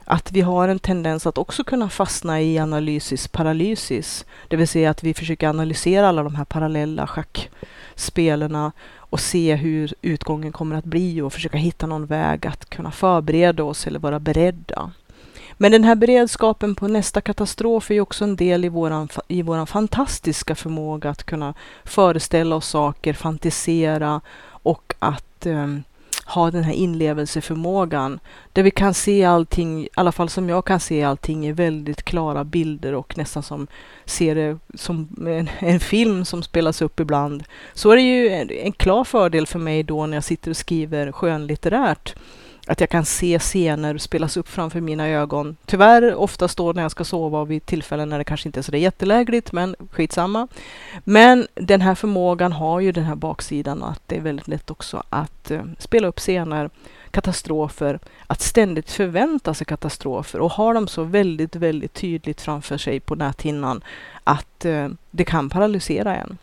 att 0.05 0.31
vi 0.31 0.41
har 0.41 0.67
en 0.67 0.79
tendens 0.79 1.27
att 1.27 1.37
också 1.37 1.63
kunna 1.63 1.89
fastna 1.89 2.41
i 2.41 2.59
analysis 2.59 3.27
paralysis. 3.27 4.25
Det 4.47 4.55
vill 4.55 4.67
säga 4.67 4.89
att 4.89 5.03
vi 5.03 5.13
försöker 5.13 5.47
analysera 5.47 6.09
alla 6.09 6.23
de 6.23 6.35
här 6.35 6.45
parallella 6.45 7.07
schackspelarna 7.07 8.71
och 8.95 9.19
se 9.19 9.55
hur 9.55 9.93
utgången 10.01 10.51
kommer 10.51 10.75
att 10.75 10.85
bli 10.85 11.21
och 11.21 11.33
försöka 11.33 11.57
hitta 11.57 11.87
någon 11.87 12.05
väg 12.05 12.47
att 12.47 12.69
kunna 12.69 12.91
förbereda 12.91 13.63
oss 13.63 13.87
eller 13.87 13.99
vara 13.99 14.19
beredda. 14.19 14.91
Men 15.57 15.71
den 15.71 15.83
här 15.83 15.95
beredskapen 15.95 16.75
på 16.75 16.87
nästa 16.87 17.21
katastrof 17.21 17.91
är 17.91 17.95
ju 17.95 18.01
också 18.01 18.23
en 18.23 18.35
del 18.35 18.65
i 18.65 18.69
våran, 18.69 19.09
i 19.27 19.41
våran 19.41 19.67
fantastiska 19.67 20.55
förmåga 20.55 21.09
att 21.09 21.23
kunna 21.23 21.53
föreställa 21.83 22.55
oss 22.55 22.67
saker, 22.67 23.13
fantisera 23.13 24.21
och 24.45 24.93
att 24.99 25.45
um, 25.45 25.83
ha 26.25 26.51
den 26.51 26.63
här 26.63 26.73
inlevelseförmågan 26.73 28.19
där 28.53 28.63
vi 28.63 28.71
kan 28.71 28.93
se 28.93 29.23
allting, 29.23 29.83
i 29.83 29.89
alla 29.93 30.11
fall 30.11 30.29
som 30.29 30.49
jag 30.49 30.65
kan 30.65 30.79
se 30.79 31.03
allting 31.03 31.47
i 31.47 31.51
väldigt 31.51 32.03
klara 32.03 32.43
bilder 32.43 32.93
och 32.93 33.17
nästan 33.17 33.43
som 33.43 33.67
ser 34.05 34.35
det 34.35 34.57
som 34.73 35.27
en, 35.27 35.49
en, 35.59 35.79
film 35.79 36.25
som 36.25 36.43
spelas 36.43 36.81
upp 36.81 36.99
ibland. 36.99 37.43
Så 37.73 37.91
är 37.91 37.95
det 37.95 38.01
ju 38.01 38.29
en, 38.29 38.49
en 38.49 38.71
klar 38.71 39.03
fördel 39.03 39.47
för 39.47 39.59
mig 39.59 39.83
då 39.83 40.05
när 40.05 40.17
jag 40.17 40.23
sitter 40.23 40.51
och 40.51 40.57
skriver 40.57 41.11
skönlitterärt 41.11 42.15
att 42.67 42.79
jag 42.79 42.89
kan 42.89 43.05
se 43.05 43.39
scener 43.39 43.97
spelas 43.97 44.37
upp 44.37 44.49
framför 44.49 44.81
mina 44.81 45.07
ögon. 45.07 45.55
Tyvärr 45.65 46.15
oftast 46.15 46.57
då 46.57 46.73
när 46.73 46.81
jag 46.81 46.91
ska 46.91 47.03
sova 47.03 47.39
och 47.39 47.51
vid 47.51 47.65
tillfällen 47.65 48.09
när 48.09 48.17
det 48.17 48.23
kanske 48.23 48.49
inte 48.49 48.59
är 48.59 48.61
så 48.61 48.71
där 48.71 48.79
jättelägligt, 48.79 49.51
men 49.51 49.75
skitsamma. 49.91 50.47
Men 51.03 51.47
den 51.53 51.81
här 51.81 51.95
förmågan 51.95 52.51
har 52.51 52.79
ju 52.79 52.91
den 52.91 53.03
här 53.03 53.15
baksidan 53.15 53.83
att 53.83 54.01
det 54.05 54.17
är 54.17 54.21
väldigt 54.21 54.47
lätt 54.47 54.71
också 54.71 55.03
att 55.09 55.51
eh, 55.51 55.61
spela 55.79 56.07
upp 56.07 56.19
scener 56.19 56.69
katastrofer 57.11 57.99
att 58.27 58.41
ständigt 58.41 58.91
förvänta 58.91 59.53
sig 59.53 59.65
katastrofer 59.65 60.39
och 60.39 60.51
ha 60.51 60.73
dem 60.73 60.87
så 60.87 61.03
väldigt, 61.03 61.55
väldigt 61.55 61.93
tydligt 61.93 62.41
framför 62.41 62.77
sig 62.77 62.99
på 62.99 63.15
näthinnan 63.15 63.83
att 64.23 64.65
eh, 64.65 64.89
det 65.11 65.25
kan 65.25 65.49
paralysera 65.49 66.15
en. 66.15 66.37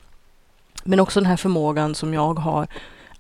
Men 0.85 1.01
också 1.01 1.21
den 1.21 1.27
här 1.27 1.37
förmågan 1.37 1.95
som 1.95 2.15
jag 2.15 2.39
har 2.39 2.67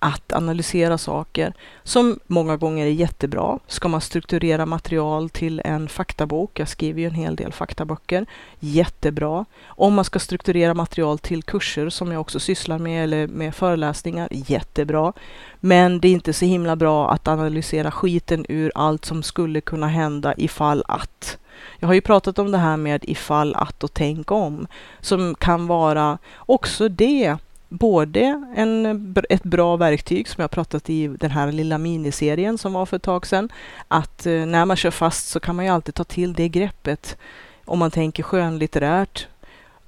att 0.02 0.32
analysera 0.32 0.98
saker 0.98 1.52
som 1.82 2.20
många 2.26 2.56
gånger 2.56 2.86
är 2.86 2.90
jättebra. 2.90 3.58
Ska 3.66 3.88
man 3.88 4.00
strukturera 4.00 4.66
material 4.66 5.30
till 5.30 5.62
en 5.64 5.88
faktabok, 5.88 6.58
jag 6.58 6.68
skriver 6.68 7.00
ju 7.00 7.06
en 7.06 7.14
hel 7.14 7.36
del 7.36 7.52
faktaböcker, 7.52 8.26
jättebra. 8.60 9.44
Om 9.64 9.94
man 9.94 10.04
ska 10.04 10.18
strukturera 10.18 10.74
material 10.74 11.18
till 11.18 11.42
kurser 11.42 11.88
som 11.88 12.12
jag 12.12 12.20
också 12.20 12.40
sysslar 12.40 12.78
med 12.78 13.04
eller 13.04 13.26
med 13.26 13.54
föreläsningar, 13.54 14.28
jättebra. 14.30 15.12
Men 15.60 16.00
det 16.00 16.08
är 16.08 16.12
inte 16.12 16.32
så 16.32 16.44
himla 16.44 16.76
bra 16.76 17.10
att 17.10 17.28
analysera 17.28 17.90
skiten 17.90 18.46
ur 18.48 18.72
allt 18.74 19.04
som 19.04 19.22
skulle 19.22 19.60
kunna 19.60 19.88
hända 19.88 20.34
ifall 20.36 20.84
att. 20.88 21.38
Jag 21.78 21.86
har 21.86 21.94
ju 21.94 22.00
pratat 22.00 22.38
om 22.38 22.52
det 22.52 22.58
här 22.58 22.76
med 22.76 23.04
ifall 23.04 23.54
att 23.54 23.84
och 23.84 23.94
tänk 23.94 24.30
om, 24.30 24.66
som 25.00 25.34
kan 25.34 25.66
vara 25.66 26.18
också 26.36 26.88
det 26.88 27.36
både 27.70 28.44
en, 28.54 29.14
ett 29.28 29.42
bra 29.42 29.76
verktyg 29.76 30.28
som 30.28 30.40
jag 30.40 30.50
pratat 30.50 30.90
i 30.90 31.06
den 31.08 31.30
här 31.30 31.52
lilla 31.52 31.78
miniserien 31.78 32.58
som 32.58 32.72
var 32.72 32.86
för 32.86 32.96
ett 32.96 33.02
tag 33.02 33.26
sedan. 33.26 33.48
Att 33.88 34.26
eh, 34.26 34.32
när 34.32 34.64
man 34.64 34.76
kör 34.76 34.90
fast 34.90 35.28
så 35.28 35.40
kan 35.40 35.56
man 35.56 35.64
ju 35.64 35.70
alltid 35.70 35.94
ta 35.94 36.04
till 36.04 36.32
det 36.32 36.48
greppet. 36.48 37.16
Om 37.64 37.78
man 37.78 37.90
tänker 37.90 38.22
skönlitterärt. 38.22 39.26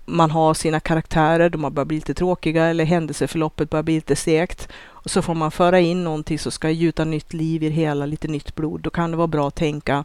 Man 0.04 0.30
har 0.30 0.54
sina 0.54 0.80
karaktärer, 0.80 1.50
de 1.50 1.64
har 1.64 1.70
börjat 1.70 1.88
bli 1.88 1.96
lite 1.96 2.14
tråkiga 2.14 2.64
eller 2.64 2.84
händelseförloppet 2.84 3.70
börjar 3.70 3.82
bli 3.82 3.94
lite 3.94 4.16
segt. 4.16 4.68
Och 4.82 5.10
så 5.10 5.22
får 5.22 5.34
man 5.34 5.50
föra 5.50 5.80
in 5.80 6.04
någonting 6.04 6.38
som 6.38 6.52
ska 6.52 6.70
gjuta 6.70 7.04
nytt 7.04 7.32
liv 7.32 7.62
i 7.62 7.68
det 7.68 7.74
hela, 7.74 8.06
lite 8.06 8.28
nytt 8.28 8.54
blod. 8.54 8.80
Då 8.80 8.90
kan 8.90 9.10
det 9.10 9.16
vara 9.16 9.26
bra 9.26 9.48
att 9.48 9.54
tänka, 9.54 10.04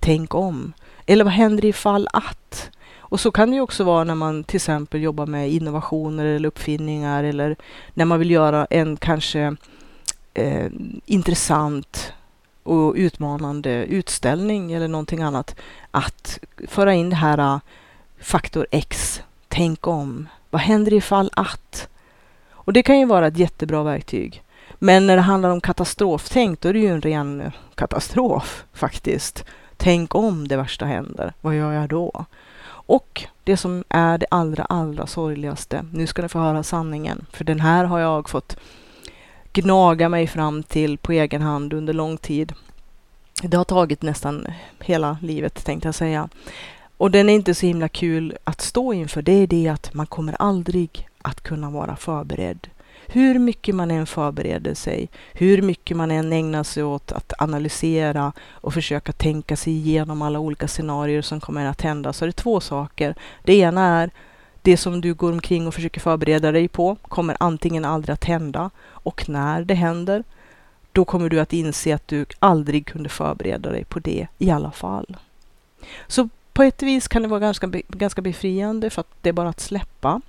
tänk 0.00 0.34
om. 0.34 0.72
Eller 1.06 1.24
vad 1.24 1.32
händer 1.32 1.64
ifall 1.64 2.08
att? 2.12 2.70
Och 3.08 3.20
så 3.20 3.30
kan 3.30 3.50
det 3.50 3.54
ju 3.54 3.60
också 3.60 3.84
vara 3.84 4.04
när 4.04 4.14
man 4.14 4.44
till 4.44 4.56
exempel 4.56 5.02
jobbar 5.02 5.26
med 5.26 5.50
innovationer 5.50 6.24
eller 6.24 6.48
uppfinningar 6.48 7.24
eller 7.24 7.56
när 7.94 8.04
man 8.04 8.18
vill 8.18 8.30
göra 8.30 8.66
en 8.70 8.96
kanske 8.96 9.56
eh, 10.34 10.66
intressant 11.06 12.12
och 12.62 12.94
utmanande 12.96 13.70
utställning 13.70 14.72
eller 14.72 14.88
någonting 14.88 15.22
annat. 15.22 15.56
Att 15.90 16.38
föra 16.68 16.94
in 16.94 17.10
det 17.10 17.16
här 17.16 17.38
ah, 17.38 17.60
faktor 18.20 18.66
X, 18.70 19.22
tänk 19.48 19.86
om. 19.86 20.28
Vad 20.50 20.60
händer 20.60 20.92
ifall 20.92 21.30
att? 21.32 21.88
Och 22.50 22.72
det 22.72 22.82
kan 22.82 22.98
ju 22.98 23.06
vara 23.06 23.26
ett 23.26 23.38
jättebra 23.38 23.82
verktyg. 23.82 24.42
Men 24.78 25.06
när 25.06 25.16
det 25.16 25.22
handlar 25.22 25.50
om 25.50 25.60
katastroftänk, 25.60 26.60
då 26.60 26.68
är 26.68 26.72
det 26.72 26.78
ju 26.78 26.88
en 26.88 27.00
ren 27.00 27.52
katastrof 27.74 28.64
faktiskt. 28.72 29.44
Tänk 29.76 30.14
om 30.14 30.48
det 30.48 30.56
värsta 30.56 30.84
händer, 30.84 31.32
vad 31.40 31.56
gör 31.56 31.72
jag 31.72 31.88
då? 31.88 32.24
Och 32.86 33.24
det 33.44 33.56
som 33.56 33.84
är 33.88 34.18
det 34.18 34.26
allra, 34.30 34.64
allra 34.64 35.06
sorgligaste, 35.06 35.84
nu 35.92 36.06
ska 36.06 36.22
ni 36.22 36.28
få 36.28 36.38
höra 36.38 36.62
sanningen, 36.62 37.26
för 37.32 37.44
den 37.44 37.60
här 37.60 37.84
har 37.84 37.98
jag 37.98 38.28
fått 38.28 38.56
gnaga 39.52 40.08
mig 40.08 40.26
fram 40.26 40.62
till 40.62 40.98
på 40.98 41.12
egen 41.12 41.42
hand 41.42 41.72
under 41.72 41.92
lång 41.92 42.16
tid. 42.16 42.52
Det 43.42 43.56
har 43.56 43.64
tagit 43.64 44.02
nästan 44.02 44.46
hela 44.80 45.18
livet 45.22 45.64
tänkte 45.64 45.88
jag 45.88 45.94
säga. 45.94 46.28
Och 46.96 47.10
den 47.10 47.28
är 47.28 47.34
inte 47.34 47.54
så 47.54 47.66
himla 47.66 47.88
kul 47.88 48.36
att 48.44 48.60
stå 48.60 48.92
inför. 48.92 49.22
Det 49.22 49.32
är 49.32 49.46
det 49.46 49.68
att 49.68 49.94
man 49.94 50.06
kommer 50.06 50.36
aldrig 50.42 51.08
att 51.22 51.40
kunna 51.40 51.70
vara 51.70 51.96
förberedd 51.96 52.68
hur 53.06 53.38
mycket 53.38 53.74
man 53.74 53.90
än 53.90 54.06
förbereder 54.06 54.74
sig, 54.74 55.08
hur 55.32 55.62
mycket 55.62 55.96
man 55.96 56.10
än 56.10 56.32
ägnar 56.32 56.62
sig 56.62 56.82
åt 56.82 57.12
att 57.12 57.32
analysera 57.38 58.32
och 58.50 58.74
försöka 58.74 59.12
tänka 59.12 59.56
sig 59.56 59.72
igenom 59.72 60.22
alla 60.22 60.38
olika 60.38 60.68
scenarier 60.68 61.22
som 61.22 61.40
kommer 61.40 61.66
att 61.66 61.82
hända, 61.82 62.12
så 62.12 62.24
är 62.24 62.26
det 62.26 62.32
två 62.32 62.60
saker. 62.60 63.14
Det 63.42 63.54
ena 63.54 64.00
är 64.00 64.10
det 64.62 64.76
som 64.76 65.00
du 65.00 65.14
går 65.14 65.32
omkring 65.32 65.66
och 65.66 65.74
försöker 65.74 66.00
förbereda 66.00 66.52
dig 66.52 66.68
på 66.68 66.96
kommer 67.02 67.36
antingen 67.40 67.84
aldrig 67.84 68.12
att 68.14 68.24
hända 68.24 68.70
och 68.88 69.28
när 69.28 69.64
det 69.64 69.74
händer, 69.74 70.24
då 70.92 71.04
kommer 71.04 71.28
du 71.28 71.40
att 71.40 71.52
inse 71.52 71.94
att 71.94 72.08
du 72.08 72.26
aldrig 72.38 72.86
kunde 72.86 73.08
förbereda 73.08 73.70
dig 73.70 73.84
på 73.84 73.98
det 73.98 74.26
i 74.38 74.50
alla 74.50 74.70
fall. 74.70 75.16
Så 76.06 76.28
på 76.52 76.62
ett 76.62 76.82
vis 76.82 77.08
kan 77.08 77.22
det 77.22 77.28
vara 77.28 77.40
ganska, 77.40 77.66
ganska 77.88 78.22
befriande 78.22 78.90
för 78.90 79.00
att 79.00 79.10
det 79.20 79.28
är 79.28 79.32
bara 79.32 79.48
att 79.48 79.60
släppa, 79.60 80.20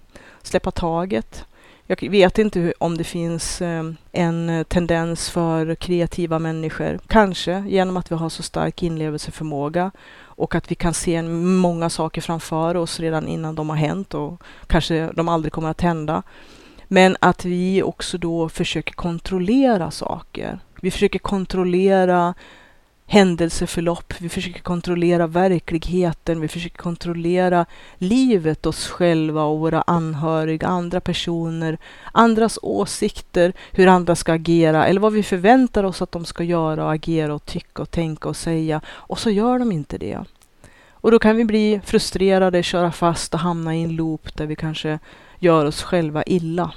släppa 0.41 0.72
taget 0.72 1.46
jag 1.88 2.10
vet 2.10 2.38
inte 2.38 2.74
om 2.77 2.98
det 2.98 3.03
finns 3.03 3.62
ehm, 3.62 3.98
en 4.12 4.50
eh, 4.50 4.63
tendens 4.63 5.29
för 5.29 5.75
kreativa 5.75 6.39
människor, 6.39 7.00
kanske 7.08 7.63
genom 7.67 7.98
att 7.98 8.12
vi 8.12 8.15
har 8.15 8.29
så 8.29 8.44
stark 8.44 8.84
inlevelseförmåga 8.84 9.91
och 10.20 10.56
att 10.56 10.72
vi 10.72 10.75
kan 10.75 10.94
se 10.94 11.22
många 11.22 11.89
saker 11.89 12.22
framför 12.22 12.75
oss 12.75 13.00
redan 13.00 13.27
innan 13.27 13.56
de 13.56 13.70
har 13.70 13.77
hänt 13.77 14.13
och 14.13 14.41
kanske 14.67 15.12
de 15.15 15.29
aldrig 15.29 15.53
kommer 15.53 15.70
att 15.70 15.82
hända. 15.82 16.24
Men 16.88 17.17
att 17.20 17.46
vi 17.46 17.84
också 17.84 18.17
då 18.17 18.50
försöker 18.50 18.94
kontrollera 18.94 19.91
saker. 19.91 20.60
Vi 20.82 20.91
försöker 20.91 21.20
kontrollera 21.20 22.34
händelseförlopp, 23.10 24.14
vi 24.20 24.30
försöker 24.30 24.60
kontrollera 24.60 25.28
verkligheten, 25.28 26.42
vi 26.42 26.48
försöker 26.48 26.78
kontrollera 26.78 27.66
livet, 27.98 28.66
oss 28.66 28.88
själva 28.88 29.44
och 29.44 29.60
våra 29.60 29.82
anhöriga, 29.82 30.68
andra 30.68 31.00
personer, 31.00 31.78
andras 32.12 32.60
åsikter, 32.62 33.54
hur 33.72 33.88
andra 33.88 34.16
ska 34.16 34.34
agera 34.34 34.88
eller 34.88 35.02
vad 35.02 35.14
vi 35.14 35.24
förväntar 35.24 35.84
oss 35.84 36.02
att 36.02 36.12
de 36.12 36.26
ska 36.26 36.44
göra 36.44 36.86
och 36.86 36.94
agera 36.94 37.34
och 37.34 37.46
tycka 37.46 37.82
och 37.82 37.92
tänka 37.92 38.30
och 38.30 38.38
säga. 38.38 38.82
Och 38.88 39.20
så 39.20 39.30
gör 39.30 39.60
de 39.60 39.72
inte 39.72 39.98
det. 39.98 40.20
Och 40.92 41.12
då 41.12 41.20
kan 41.20 41.36
vi 41.36 41.46
bli 41.46 41.82
frustrerade, 41.86 42.64
köra 42.64 42.92
fast 42.92 43.34
och 43.34 43.40
hamna 43.40 43.76
i 43.76 43.84
en 43.84 43.96
loop 43.96 44.38
där 44.38 44.46
vi 44.46 44.56
kanske 44.56 45.00
gör 45.40 45.66
oss 45.66 45.84
själva 45.84 46.24
illa. 46.24 46.72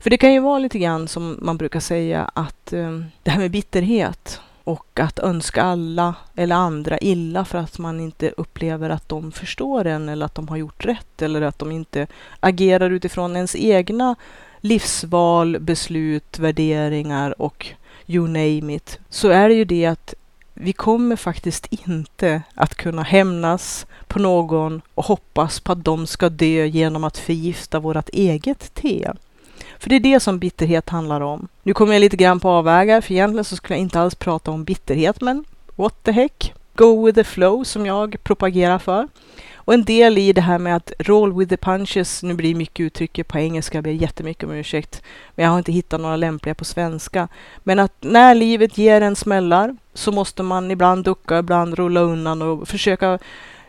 För 0.00 0.10
det 0.10 0.16
kan 0.16 0.32
ju 0.32 0.40
vara 0.40 0.58
lite 0.58 0.78
grann 0.78 1.08
som 1.08 1.38
man 1.42 1.56
brukar 1.56 1.80
säga 1.80 2.30
att 2.34 2.72
eh, 2.72 3.00
det 3.22 3.30
här 3.30 3.38
med 3.38 3.50
bitterhet, 3.50 4.40
och 4.64 5.00
att 5.00 5.18
önska 5.18 5.62
alla 5.62 6.14
eller 6.34 6.56
andra 6.56 6.98
illa 6.98 7.44
för 7.44 7.58
att 7.58 7.78
man 7.78 8.00
inte 8.00 8.32
upplever 8.36 8.90
att 8.90 9.08
de 9.08 9.32
förstår 9.32 9.86
en 9.86 10.08
eller 10.08 10.26
att 10.26 10.34
de 10.34 10.48
har 10.48 10.56
gjort 10.56 10.84
rätt 10.84 11.22
eller 11.22 11.42
att 11.42 11.58
de 11.58 11.72
inte 11.72 12.06
agerar 12.40 12.90
utifrån 12.90 13.36
ens 13.36 13.56
egna 13.56 14.14
livsval, 14.60 15.60
beslut, 15.60 16.38
värderingar 16.38 17.42
och 17.42 17.66
you 18.06 18.26
name 18.26 18.74
it, 18.74 18.98
så 19.08 19.28
är 19.28 19.48
det 19.48 19.54
ju 19.54 19.64
det 19.64 19.86
att 19.86 20.14
vi 20.54 20.72
kommer 20.72 21.16
faktiskt 21.16 21.66
inte 21.86 22.42
att 22.54 22.74
kunna 22.74 23.02
hämnas 23.02 23.86
på 24.06 24.18
någon 24.18 24.82
och 24.94 25.04
hoppas 25.04 25.60
på 25.60 25.72
att 25.72 25.84
de 25.84 26.06
ska 26.06 26.28
dö 26.28 26.64
genom 26.64 27.04
att 27.04 27.18
förgifta 27.18 27.80
vårt 27.80 28.08
eget 28.08 28.74
te. 28.74 29.10
För 29.78 29.90
det 29.90 29.96
är 29.96 30.00
det 30.00 30.20
som 30.20 30.38
bitterhet 30.38 30.88
handlar 30.88 31.20
om. 31.20 31.48
Nu 31.62 31.74
kommer 31.74 31.92
jag 31.92 32.00
lite 32.00 32.16
grann 32.16 32.40
på 32.40 32.48
avvägar, 32.48 33.00
för 33.00 33.12
egentligen 33.12 33.44
så 33.44 33.56
skulle 33.56 33.76
jag 33.76 33.82
inte 33.82 34.00
alls 34.00 34.14
prata 34.14 34.50
om 34.50 34.64
bitterhet, 34.64 35.20
men 35.20 35.44
what 35.76 36.02
the 36.02 36.12
heck? 36.12 36.54
Go 36.74 37.06
with 37.06 37.16
the 37.16 37.24
flow 37.24 37.64
som 37.64 37.86
jag 37.86 38.16
propagerar 38.22 38.78
för. 38.78 39.08
Och 39.54 39.74
en 39.74 39.84
del 39.84 40.18
i 40.18 40.32
det 40.32 40.40
här 40.40 40.58
med 40.58 40.76
att 40.76 40.92
roll 40.98 41.38
with 41.38 41.48
the 41.48 41.56
punches, 41.56 42.22
nu 42.22 42.34
blir 42.34 42.54
mycket 42.54 42.84
uttrycket 42.84 43.28
på 43.28 43.38
engelska, 43.38 43.76
jag 43.78 43.84
ber 43.84 43.90
jättemycket 43.90 44.44
om 44.44 44.50
ursäkt, 44.50 45.02
men 45.34 45.44
jag 45.44 45.50
har 45.50 45.58
inte 45.58 45.72
hittat 45.72 46.00
några 46.00 46.16
lämpliga 46.16 46.54
på 46.54 46.64
svenska. 46.64 47.28
Men 47.62 47.78
att 47.78 47.92
när 48.00 48.34
livet 48.34 48.78
ger 48.78 49.00
en 49.00 49.16
smällar 49.16 49.76
så 49.94 50.12
måste 50.12 50.42
man 50.42 50.70
ibland 50.70 51.04
ducka, 51.04 51.38
ibland 51.38 51.74
rulla 51.74 52.00
undan 52.00 52.42
och 52.42 52.68
försöka 52.68 53.18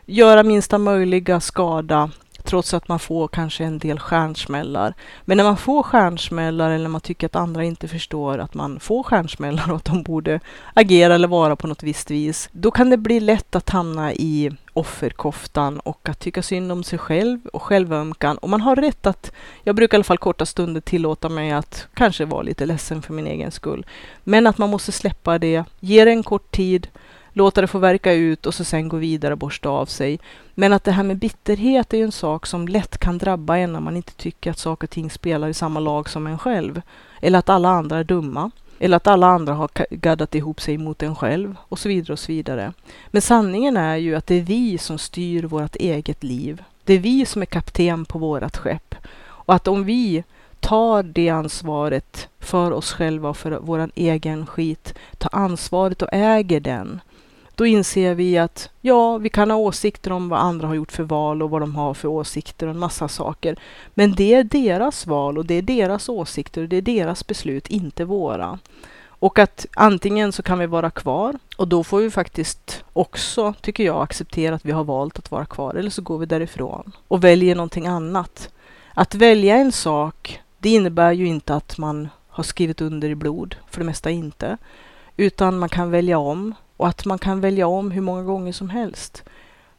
göra 0.06 0.44
minsta 0.44 0.78
möjliga 0.78 1.40
skada 1.40 2.12
trots 2.46 2.74
att 2.74 2.88
man 2.88 3.00
får 3.00 3.28
kanske 3.28 3.64
en 3.64 3.80
del 3.80 4.00
stjärnsmällar. 4.00 4.94
Men 5.26 5.38
när 5.38 5.44
man 5.44 5.58
får 5.58 5.84
stjärnsmällar 5.84 6.72
eller 6.72 6.84
när 6.84 6.90
man 6.90 7.02
tycker 7.02 7.28
att 7.28 7.36
andra 7.36 7.64
inte 7.64 7.88
förstår 7.88 8.38
att 8.38 8.54
man 8.54 8.80
får 8.80 9.04
stjärnsmällar 9.04 9.70
och 9.72 9.76
att 9.76 9.86
de 9.86 10.04
borde 10.04 10.40
agera 10.74 11.16
eller 11.16 11.28
vara 11.28 11.56
på 11.56 11.68
något 11.68 11.84
visst 11.84 12.12
vis, 12.12 12.50
då 12.52 12.72
kan 12.72 12.90
det 12.90 12.98
bli 12.98 13.20
lätt 13.20 13.56
att 13.56 13.70
hamna 13.70 14.14
i 14.14 14.52
offerkoftan 14.74 15.80
och 15.80 16.10
att 16.10 16.20
tycka 16.20 16.42
synd 16.42 16.72
om 16.72 16.84
sig 16.84 17.00
själv 17.00 17.48
och 17.54 17.62
självömkan. 17.62 18.38
Och 18.38 18.50
man 18.50 18.62
har 18.62 18.76
rätt 18.76 19.06
att, 19.06 19.32
jag 19.64 19.76
brukar 19.76 19.96
i 19.96 19.98
alla 19.98 20.04
fall 20.04 20.18
korta 20.18 20.46
stunder 20.46 20.82
tillåta 20.82 21.30
mig 21.30 21.52
att 21.52 21.88
kanske 21.94 22.26
vara 22.26 22.42
lite 22.42 22.66
ledsen 22.66 23.02
för 23.02 23.14
min 23.14 23.28
egen 23.28 23.52
skull. 23.52 23.86
Men 24.24 24.48
att 24.48 24.58
man 24.58 24.70
måste 24.70 24.92
släppa 24.92 25.40
det, 25.40 25.64
ge 25.80 26.06
det 26.06 26.12
en 26.12 26.24
kort 26.24 26.52
tid, 26.52 26.88
låta 27.36 27.62
det 27.62 27.68
få 27.68 27.80
verka 27.80 28.14
ut 28.14 28.46
och 28.46 28.54
så 28.54 28.64
sen 28.64 28.88
gå 28.88 28.98
vidare 28.98 29.34
och 29.34 29.38
borsta 29.38 29.70
av 29.70 29.86
sig. 29.86 30.20
Men 30.54 30.74
att 30.74 30.84
det 30.84 30.92
här 30.92 31.04
med 31.04 31.18
bitterhet 31.18 31.94
är 31.94 31.98
ju 31.98 32.04
en 32.04 32.12
sak 32.12 32.46
som 32.46 32.68
lätt 32.68 32.98
kan 32.98 33.18
drabba 33.18 33.58
en 33.58 33.74
när 33.74 33.80
man 33.80 33.96
inte 33.96 34.14
tycker 34.14 34.52
att 34.52 34.60
saker 34.60 34.88
och 34.88 34.92
ting 34.92 35.10
spelar 35.10 35.48
i 35.48 35.54
samma 35.54 35.80
lag 35.80 36.10
som 36.10 36.28
en 36.28 36.40
själv. 36.40 36.82
Eller 37.22 37.40
att 37.40 37.50
alla 37.50 37.70
andra 37.70 37.98
är 37.98 38.04
dumma. 38.04 38.52
Eller 38.80 38.98
att 38.98 39.08
alla 39.08 39.28
andra 39.28 39.54
har 39.54 39.70
gaddat 39.90 40.36
ihop 40.36 40.62
sig 40.62 40.78
mot 40.78 41.04
en 41.04 41.16
själv 41.16 41.56
och 41.62 41.80
så 41.80 41.90
vidare 41.90 42.14
och 42.14 42.20
så 42.20 42.32
vidare. 42.32 42.74
Men 43.08 43.22
sanningen 43.22 43.78
är 43.78 43.96
ju 43.96 44.16
att 44.16 44.28
det 44.28 44.36
är 44.36 44.42
vi 44.42 44.78
som 44.78 44.98
styr 44.98 45.44
vårt 45.44 45.76
eget 45.76 46.24
liv. 46.24 46.64
Det 46.84 46.94
är 46.94 47.00
vi 47.00 47.26
som 47.26 47.42
är 47.42 47.46
kapten 47.46 48.06
på 48.06 48.20
vårt 48.20 48.58
skepp. 48.58 48.96
Och 49.18 49.54
att 49.54 49.68
om 49.68 49.84
vi 49.84 50.24
tar 50.60 51.04
det 51.04 51.30
ansvaret 51.30 52.30
för 52.40 52.72
oss 52.72 52.94
själva 52.94 53.30
och 53.30 53.38
för 53.38 53.60
vår 53.62 53.90
egen 53.96 54.46
skit, 54.46 54.94
tar 55.18 55.36
ansvaret 55.36 56.02
och 56.02 56.10
äger 56.12 56.60
den, 56.60 57.02
då 57.56 57.66
inser 57.66 58.16
vi 58.16 58.38
att 58.38 58.70
ja, 58.82 59.18
vi 59.18 59.30
kan 59.30 59.52
ha 59.52 59.58
åsikter 59.58 60.12
om 60.12 60.30
vad 60.30 60.40
andra 60.40 60.68
har 60.68 60.76
gjort 60.76 60.92
för 60.92 61.04
val 61.04 61.42
och 61.42 61.50
vad 61.50 61.62
de 61.62 61.76
har 61.76 61.94
för 61.94 62.08
åsikter 62.08 62.68
och 62.68 62.74
en 62.74 62.80
massa 62.80 63.08
saker. 63.08 63.60
Men 63.94 64.12
det 64.12 64.34
är 64.34 64.44
deras 64.44 65.08
val 65.08 65.38
och 65.38 65.46
det 65.46 65.54
är 65.54 65.62
deras 65.62 66.10
åsikter 66.10 66.62
och 66.62 66.70
det 66.70 66.78
är 66.78 66.82
deras 66.82 67.28
beslut, 67.28 67.68
inte 67.68 68.06
våra. 68.06 68.60
Och 69.08 69.40
att 69.40 69.66
antingen 69.74 70.32
så 70.32 70.44
kan 70.44 70.60
vi 70.60 70.66
vara 70.66 70.90
kvar 70.90 71.40
och 71.58 71.68
då 71.68 71.84
får 71.84 72.00
vi 72.00 72.12
faktiskt 72.12 72.84
också, 72.94 73.54
tycker 73.62 73.84
jag, 73.84 74.02
acceptera 74.02 74.56
att 74.56 74.66
vi 74.66 74.72
har 74.72 74.84
valt 74.84 75.20
att 75.20 75.32
vara 75.32 75.46
kvar 75.46 75.76
eller 75.76 75.90
så 75.90 76.02
går 76.02 76.18
vi 76.18 76.26
därifrån 76.26 76.92
och 77.08 77.24
väljer 77.24 77.56
någonting 77.56 77.88
annat. 77.88 78.50
Att 78.94 79.16
välja 79.16 79.56
en 79.56 79.72
sak, 79.72 80.42
det 80.58 80.70
innebär 80.70 81.12
ju 81.12 81.28
inte 81.28 81.56
att 81.56 81.78
man 81.78 82.10
har 82.28 82.44
skrivit 82.44 82.82
under 82.82 83.10
i 83.10 83.16
blod, 83.16 83.56
för 83.70 83.80
det 83.80 83.86
mesta 83.86 84.10
inte, 84.10 84.58
utan 85.18 85.58
man 85.58 85.70
kan 85.70 85.92
välja 85.92 86.18
om 86.18 86.54
och 86.78 86.88
att 86.88 87.06
man 87.06 87.20
kan 87.20 87.42
välja 87.42 87.68
om 87.68 87.92
hur 87.92 88.02
många 88.02 88.24
gånger 88.24 88.52
som 88.52 88.70
helst. 88.70 89.24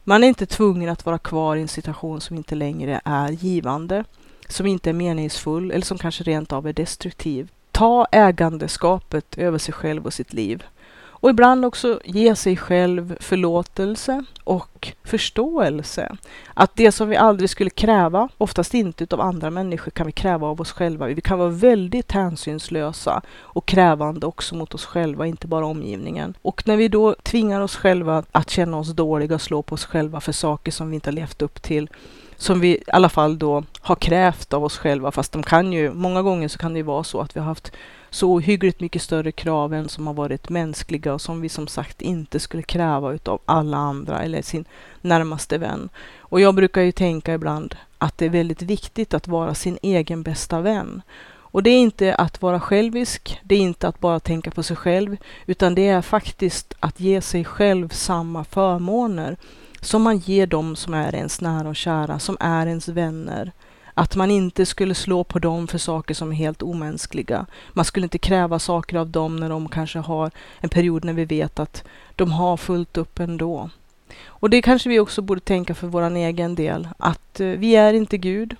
Man 0.03 0.23
är 0.23 0.27
inte 0.27 0.45
tvungen 0.45 0.89
att 0.89 1.05
vara 1.05 1.17
kvar 1.17 1.55
i 1.55 1.61
en 1.61 1.67
situation 1.67 2.21
som 2.21 2.37
inte 2.37 2.55
längre 2.55 3.01
är 3.05 3.29
givande, 3.29 4.03
som 4.47 4.65
inte 4.65 4.89
är 4.89 4.93
meningsfull 4.93 5.71
eller 5.71 5.85
som 5.85 5.97
kanske 5.97 6.23
rent 6.23 6.53
av 6.53 6.67
är 6.67 6.73
destruktiv. 6.73 7.51
Ta 7.71 8.07
ägandeskapet 8.11 9.37
över 9.37 9.57
sig 9.57 9.73
själv 9.73 10.05
och 10.05 10.13
sitt 10.13 10.33
liv. 10.33 10.63
Och 11.19 11.29
ibland 11.29 11.65
också 11.65 11.99
ge 12.03 12.35
sig 12.35 12.57
själv 12.57 13.17
förlåtelse 13.19 14.23
och 14.43 14.93
förståelse. 15.03 16.17
Att 16.53 16.75
det 16.75 16.91
som 16.91 17.09
vi 17.09 17.15
aldrig 17.15 17.49
skulle 17.49 17.69
kräva, 17.69 18.29
oftast 18.37 18.73
inte 18.73 19.03
utav 19.03 19.21
andra 19.21 19.49
människor, 19.49 19.91
kan 19.91 20.05
vi 20.05 20.11
kräva 20.11 20.47
av 20.47 20.61
oss 20.61 20.71
själva. 20.71 21.07
Vi 21.07 21.21
kan 21.21 21.39
vara 21.39 21.49
väldigt 21.49 22.11
hänsynslösa 22.11 23.21
och 23.39 23.65
krävande 23.65 24.25
också 24.25 24.55
mot 24.55 24.73
oss 24.73 24.85
själva, 24.85 25.27
inte 25.27 25.47
bara 25.47 25.65
omgivningen. 25.65 26.33
Och 26.41 26.67
när 26.67 26.77
vi 26.77 26.87
då 26.87 27.15
tvingar 27.23 27.61
oss 27.61 27.75
själva 27.75 28.23
att 28.31 28.49
känna 28.49 28.77
oss 28.77 28.93
dåliga 28.93 29.35
och 29.35 29.41
slå 29.41 29.61
på 29.61 29.73
oss 29.73 29.85
själva 29.85 30.21
för 30.21 30.31
saker 30.31 30.71
som 30.71 30.89
vi 30.89 30.95
inte 30.95 31.09
har 31.09 31.15
levt 31.15 31.41
upp 31.41 31.61
till, 31.61 31.89
som 32.37 32.59
vi 32.59 32.69
i 32.69 32.83
alla 32.87 33.09
fall 33.09 33.39
då 33.39 33.63
har 33.81 33.95
krävt 33.95 34.53
av 34.53 34.63
oss 34.63 34.77
själva, 34.77 35.11
fast 35.11 35.31
de 35.31 35.43
kan 35.43 35.73
ju, 35.73 35.93
många 35.93 36.21
gånger 36.21 36.47
så 36.47 36.57
kan 36.57 36.73
det 36.73 36.79
ju 36.79 36.83
vara 36.83 37.03
så 37.03 37.21
att 37.21 37.35
vi 37.35 37.39
har 37.39 37.47
haft 37.47 37.71
så 38.09 38.29
ohyggligt 38.29 38.79
mycket 38.79 39.01
större 39.01 39.31
krav 39.31 39.73
än 39.73 39.89
som 39.89 40.07
har 40.07 40.13
varit 40.13 40.49
mänskliga 40.49 41.13
och 41.13 41.21
som 41.21 41.41
vi 41.41 41.49
som 41.49 41.67
sagt 41.67 42.01
inte 42.01 42.39
skulle 42.39 42.63
kräva 42.63 43.13
utav 43.13 43.39
alla 43.45 43.77
andra 43.77 44.23
eller 44.23 44.41
sin 44.41 44.65
närmaste 45.01 45.57
vän. 45.57 45.89
Och 46.19 46.41
jag 46.41 46.55
brukar 46.55 46.81
ju 46.81 46.91
tänka 46.91 47.33
ibland 47.33 47.75
att 47.97 48.17
det 48.17 48.25
är 48.25 48.29
väldigt 48.29 48.61
viktigt 48.61 49.13
att 49.13 49.27
vara 49.27 49.53
sin 49.53 49.77
egen 49.81 50.23
bästa 50.23 50.61
vän. 50.61 51.01
Och 51.49 51.63
det 51.63 51.69
är 51.69 51.79
inte 51.79 52.15
att 52.15 52.41
vara 52.41 52.59
självisk, 52.59 53.39
det 53.43 53.55
är 53.55 53.59
inte 53.59 53.87
att 53.87 53.99
bara 53.99 54.19
tänka 54.19 54.51
på 54.51 54.63
sig 54.63 54.75
själv, 54.75 55.17
utan 55.45 55.75
det 55.75 55.87
är 55.87 56.01
faktiskt 56.01 56.73
att 56.79 56.99
ge 56.99 57.21
sig 57.21 57.45
själv 57.45 57.89
samma 57.89 58.43
förmåner 58.43 59.37
som 59.81 60.01
man 60.01 60.17
ger 60.17 60.47
dem 60.47 60.75
som 60.75 60.93
är 60.93 61.15
ens 61.15 61.41
nära 61.41 61.69
och 61.69 61.75
kära, 61.75 62.19
som 62.19 62.37
är 62.39 62.67
ens 62.67 62.87
vänner. 62.87 63.51
Att 63.97 64.15
man 64.15 64.31
inte 64.31 64.65
skulle 64.65 64.95
slå 64.95 65.23
på 65.23 65.39
dem 65.39 65.67
för 65.67 65.77
saker 65.77 66.13
som 66.13 66.31
är 66.31 66.35
helt 66.35 66.61
omänskliga. 66.61 67.45
Man 67.73 67.85
skulle 67.85 68.05
inte 68.05 68.17
kräva 68.17 68.59
saker 68.59 68.97
av 68.97 69.09
dem 69.09 69.35
när 69.35 69.49
de 69.49 69.69
kanske 69.69 69.99
har 69.99 70.31
en 70.59 70.69
period 70.69 71.05
när 71.05 71.13
vi 71.13 71.25
vet 71.25 71.59
att 71.59 71.83
de 72.15 72.31
har 72.31 72.57
fullt 72.57 72.97
upp 72.97 73.19
ändå. 73.19 73.69
Och 74.25 74.49
det 74.49 74.61
kanske 74.61 74.89
vi 74.89 74.99
också 74.99 75.21
borde 75.21 75.41
tänka 75.41 75.75
för 75.75 75.87
vår 75.87 76.15
egen 76.15 76.55
del, 76.55 76.87
att 76.97 77.39
eh, 77.39 77.47
vi 77.47 77.75
är 77.75 77.93
inte 77.93 78.17
Gud. 78.17 78.55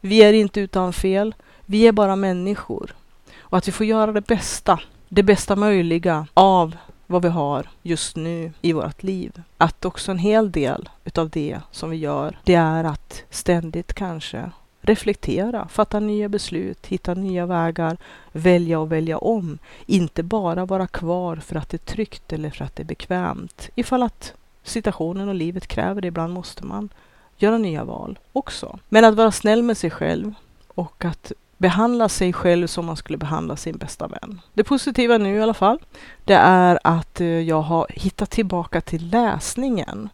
Vi 0.00 0.22
är 0.22 0.32
inte 0.32 0.60
utan 0.60 0.92
fel. 0.92 1.34
Vi 1.66 1.86
är 1.86 1.92
bara 1.92 2.16
människor. 2.16 2.94
Och 3.38 3.58
att 3.58 3.68
vi 3.68 3.72
får 3.72 3.86
göra 3.86 4.12
det 4.12 4.26
bästa, 4.26 4.80
det 5.08 5.22
bästa 5.22 5.56
möjliga 5.56 6.26
av 6.34 6.76
vad 7.06 7.22
vi 7.22 7.28
har 7.28 7.68
just 7.82 8.16
nu 8.16 8.52
i 8.60 8.72
vårt 8.72 9.02
liv. 9.02 9.42
Att 9.56 9.84
också 9.84 10.10
en 10.10 10.18
hel 10.18 10.52
del 10.52 10.88
utav 11.04 11.30
det 11.30 11.60
som 11.70 11.90
vi 11.90 11.96
gör, 11.96 12.38
det 12.44 12.54
är 12.54 12.84
att 12.84 13.22
ständigt 13.30 13.94
kanske 13.94 14.50
reflektera, 14.90 15.68
fatta 15.68 16.00
nya 16.00 16.28
beslut, 16.28 16.86
hitta 16.86 17.14
nya 17.14 17.46
vägar, 17.46 17.96
välja 18.32 18.80
och 18.80 18.92
välja 18.92 19.18
om. 19.18 19.58
Inte 19.86 20.22
bara 20.22 20.66
vara 20.66 20.86
kvar 20.86 21.36
för 21.36 21.56
att 21.56 21.68
det 21.68 21.76
är 21.76 21.94
tryggt 21.94 22.32
eller 22.32 22.50
för 22.50 22.64
att 22.64 22.76
det 22.76 22.82
är 22.82 22.84
bekvämt. 22.84 23.68
Ifall 23.74 24.02
att 24.02 24.34
situationen 24.62 25.28
och 25.28 25.34
livet 25.34 25.66
kräver 25.66 26.00
det, 26.00 26.08
ibland 26.08 26.32
måste 26.32 26.66
man 26.66 26.88
göra 27.36 27.58
nya 27.58 27.84
val 27.84 28.18
också. 28.32 28.78
Men 28.88 29.04
att 29.04 29.14
vara 29.14 29.32
snäll 29.32 29.62
med 29.62 29.76
sig 29.76 29.90
själv 29.90 30.34
och 30.68 31.04
att 31.04 31.32
behandla 31.60 32.08
sig 32.08 32.32
själv 32.32 32.66
som 32.66 32.86
man 32.86 32.96
skulle 32.96 33.18
behandla 33.18 33.56
sin 33.56 33.76
bästa 33.76 34.06
vän. 34.06 34.40
Det 34.54 34.64
positiva 34.64 35.18
nu 35.18 35.36
i 35.36 35.42
alla 35.42 35.54
fall, 35.54 35.78
det 36.24 36.34
är 36.34 36.78
att 36.84 37.20
eh, 37.20 37.26
jag 37.26 37.62
har 37.62 37.86
hittat 37.90 38.30
tillbaka 38.30 38.80
till 38.80 39.10
läsningen. 39.10 40.08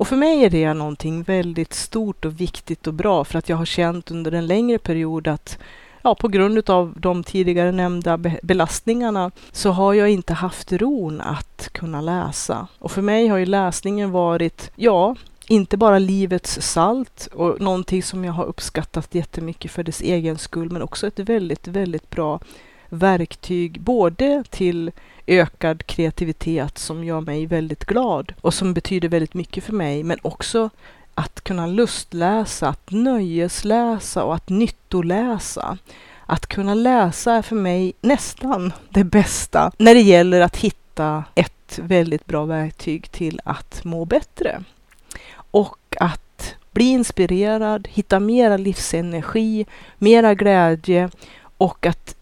Och 0.00 0.08
för 0.08 0.16
mig 0.16 0.44
är 0.44 0.50
det 0.50 0.74
någonting 0.74 1.22
väldigt 1.22 1.72
stort 1.72 2.24
och 2.24 2.40
viktigt 2.40 2.86
och 2.86 2.94
bra 2.94 3.24
för 3.24 3.38
att 3.38 3.48
jag 3.48 3.56
har 3.56 3.64
känt 3.64 4.10
under 4.10 4.32
en 4.32 4.46
längre 4.46 4.78
period 4.78 5.28
att 5.28 5.58
ja, 6.02 6.14
på 6.14 6.28
grund 6.28 6.70
av 6.70 6.94
de 6.96 7.24
tidigare 7.24 7.72
nämnda 7.72 8.18
belastningarna 8.42 9.30
så 9.52 9.70
har 9.70 9.94
jag 9.94 10.10
inte 10.10 10.32
haft 10.34 10.72
ron 10.72 11.20
att 11.20 11.68
kunna 11.72 12.00
läsa. 12.00 12.68
Och 12.78 12.90
för 12.90 13.02
mig 13.02 13.28
har 13.28 13.38
ju 13.38 13.46
läsningen 13.46 14.10
varit, 14.10 14.70
ja, 14.76 15.16
inte 15.48 15.76
bara 15.76 15.98
livets 15.98 16.62
salt 16.62 17.28
och 17.34 17.60
någonting 17.60 18.02
som 18.02 18.24
jag 18.24 18.32
har 18.32 18.44
uppskattat 18.44 19.14
jättemycket 19.14 19.70
för 19.70 19.82
dess 19.82 20.00
egen 20.00 20.38
skull, 20.38 20.70
men 20.70 20.82
också 20.82 21.06
ett 21.06 21.18
väldigt, 21.18 21.68
väldigt 21.68 22.10
bra 22.10 22.40
verktyg 22.88 23.80
både 23.80 24.44
till 24.50 24.90
ökad 25.30 25.86
kreativitet 25.86 26.78
som 26.78 27.04
gör 27.04 27.20
mig 27.20 27.46
väldigt 27.46 27.84
glad 27.84 28.32
och 28.40 28.54
som 28.54 28.74
betyder 28.74 29.08
väldigt 29.08 29.34
mycket 29.34 29.64
för 29.64 29.72
mig, 29.72 30.02
men 30.02 30.18
också 30.22 30.70
att 31.14 31.40
kunna 31.40 31.66
lustläsa, 31.66 32.68
att 32.68 32.90
nöjesläsa 32.90 34.24
och 34.24 34.34
att 34.34 34.48
nyttoläsa. 34.48 35.78
Att 36.26 36.46
kunna 36.46 36.74
läsa 36.74 37.32
är 37.32 37.42
för 37.42 37.56
mig 37.56 37.92
nästan 38.00 38.72
det 38.88 39.04
bästa 39.04 39.72
när 39.78 39.94
det 39.94 40.00
gäller 40.00 40.40
att 40.40 40.56
hitta 40.56 41.24
ett 41.34 41.78
väldigt 41.82 42.26
bra 42.26 42.44
verktyg 42.44 43.10
till 43.10 43.40
att 43.44 43.84
må 43.84 44.04
bättre. 44.04 44.62
Och 45.34 45.96
att 46.00 46.54
bli 46.72 46.84
inspirerad, 46.84 47.88
hitta 47.90 48.20
mera 48.20 48.56
livsenergi, 48.56 49.66
mera 49.98 50.34
glädje 50.34 51.10
och 51.56 51.86
att 51.86 52.16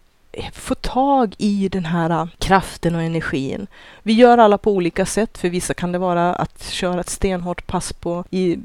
få 0.53 0.75
tag 0.75 1.35
i 1.37 1.69
den 1.69 1.85
här 1.85 2.09
äh, 2.09 2.27
kraften 2.37 2.95
och 2.95 3.01
energin. 3.01 3.67
Vi 4.03 4.13
gör 4.13 4.37
alla 4.37 4.57
på 4.57 4.71
olika 4.71 5.05
sätt. 5.05 5.37
För 5.37 5.49
vissa 5.49 5.73
kan 5.73 5.91
det 5.91 5.97
vara 5.97 6.33
att 6.33 6.63
köra 6.63 6.99
ett 6.99 7.09
stenhårt 7.09 7.67
pass 7.67 7.93
på, 7.93 8.23
i, 8.29 8.57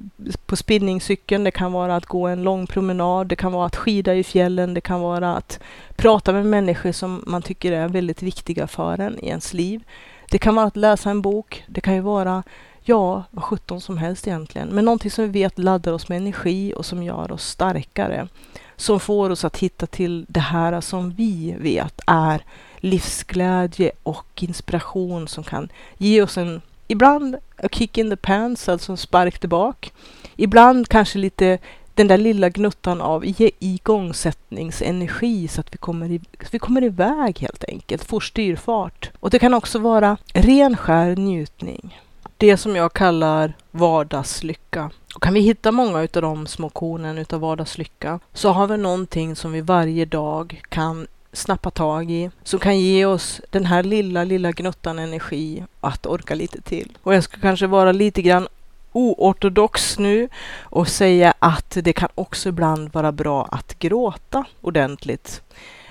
på 0.47 0.57
spinningcykeln. 0.57 1.45
Det 1.45 1.51
kan 1.51 1.73
vara 1.73 1.97
att 1.97 2.07
gå 2.07 2.27
en 2.27 2.43
lång 2.43 2.67
promenad. 2.67 3.27
Det 3.27 3.37
kan 3.37 3.53
vara 3.53 3.67
att 3.67 3.77
skida 3.77 4.15
i 4.15 4.25
fjällen. 4.25 4.75
Det 4.75 4.81
kan 4.81 5.01
vara 5.01 5.37
att 5.37 5.61
prata 5.97 6.33
med 6.33 6.47
människor 6.47 6.93
som 6.93 7.25
man 7.27 7.43
tycker 7.43 7.73
är 7.73 7.89
väldigt 7.89 8.23
viktiga 8.23 8.67
för 8.67 9.01
en 9.01 9.19
i 9.19 9.29
ens 9.29 9.55
liv. 9.55 9.85
Det 10.31 10.39
kan 10.39 10.55
vara 10.55 10.67
att 10.67 10.77
läsa 10.77 11.11
en 11.11 11.23
bok. 11.23 11.65
Det 11.67 11.81
kan 11.81 11.95
ju 11.95 12.01
vara 12.01 12.43
ja, 12.85 13.25
vad 13.31 13.45
sjutton 13.45 13.81
som 13.81 13.99
helst 13.99 14.27
egentligen. 14.27 14.69
Men 14.69 14.85
någonting 14.85 15.11
som 15.11 15.25
vi 15.25 15.31
vet 15.31 15.59
laddar 15.59 15.93
oss 15.93 16.09
med 16.09 16.19
energi 16.19 16.75
och 16.77 16.87
som 16.87 17.03
gör 17.03 17.33
oss 17.33 17.45
starkare 17.49 18.29
som 18.77 19.01
får 19.01 19.31
oss 19.31 19.45
att 19.45 19.57
hitta 19.57 19.87
till 19.87 20.27
det 20.29 20.41
här 20.41 20.81
som 20.81 21.11
vi 21.11 21.55
vet 21.59 22.01
är 22.07 22.45
livsglädje 22.77 23.93
och 24.03 24.43
inspiration 24.43 25.29
som 25.29 25.45
kan 25.45 25.69
ge 25.99 26.23
oss 26.23 26.39
en, 26.39 26.61
ibland 26.87 27.37
a 27.57 27.69
kick 27.73 27.99
in 27.99 28.11
the 28.11 28.17
pants, 28.17 28.69
alltså 28.69 28.93
en 28.93 28.99
spark 28.99 29.39
tillbaka. 29.39 29.91
Ibland 30.37 30.89
kanske 30.89 31.19
lite 31.19 31.59
den 31.95 32.09
där 32.09 32.19
lilla 32.19 32.49
gnuttan 32.49 33.01
av 33.01 33.25
igångsättningsenergi 33.59 35.49
så 35.49 35.61
att 35.61 35.75
vi 35.75 35.79
kommer, 35.79 36.11
i, 36.11 36.21
vi 36.51 36.59
kommer 36.59 36.85
iväg 36.85 37.39
helt 37.39 37.65
enkelt, 37.69 38.05
får 38.05 38.21
styrfart. 38.21 39.11
Och 39.21 39.31
det 39.31 39.39
kan 39.39 39.55
också 39.55 39.79
vara 39.79 40.17
ren 40.33 40.77
skär 40.77 41.17
njutning. 41.17 42.01
Det 42.37 42.57
som 42.57 42.77
jag 42.77 42.93
kallar 42.93 43.53
vardagslycka. 43.71 44.91
Och 45.14 45.22
kan 45.22 45.35
vi 45.35 45.40
hitta 45.40 45.72
många 45.72 45.98
av 45.98 46.09
de 46.12 46.46
små 46.46 46.68
kornen 46.68 47.18
utav 47.18 47.40
vardagslycka 47.40 48.20
så 48.33 48.48
har 48.48 48.66
vi 48.66 48.77
någonting 48.77 49.37
som 49.37 49.53
vi 49.53 49.61
varje 49.61 50.05
dag 50.05 50.62
kan 50.68 51.07
snappa 51.33 51.70
tag 51.70 52.11
i, 52.11 52.31
som 52.42 52.61
kan 52.61 52.79
ge 52.79 53.05
oss 53.05 53.40
den 53.50 53.66
här 53.66 53.83
lilla, 53.83 54.24
lilla 54.24 54.53
gnuttan 54.53 54.98
energi 54.98 55.64
att 55.81 56.07
orka 56.07 56.35
lite 56.35 56.61
till. 56.61 56.98
Och 57.03 57.14
jag 57.14 57.24
ska 57.24 57.40
kanske 57.40 57.66
vara 57.66 57.92
lite 57.92 58.22
grann 58.22 58.48
oortodox 58.92 59.98
nu 59.98 60.29
och 60.62 60.88
säga 60.88 61.35
att 61.38 61.79
det 61.83 61.92
kan 61.92 62.09
också 62.14 62.48
ibland 62.48 62.92
vara 62.92 63.12
bra 63.12 63.48
att 63.50 63.79
gråta 63.79 64.44
ordentligt. 64.61 65.42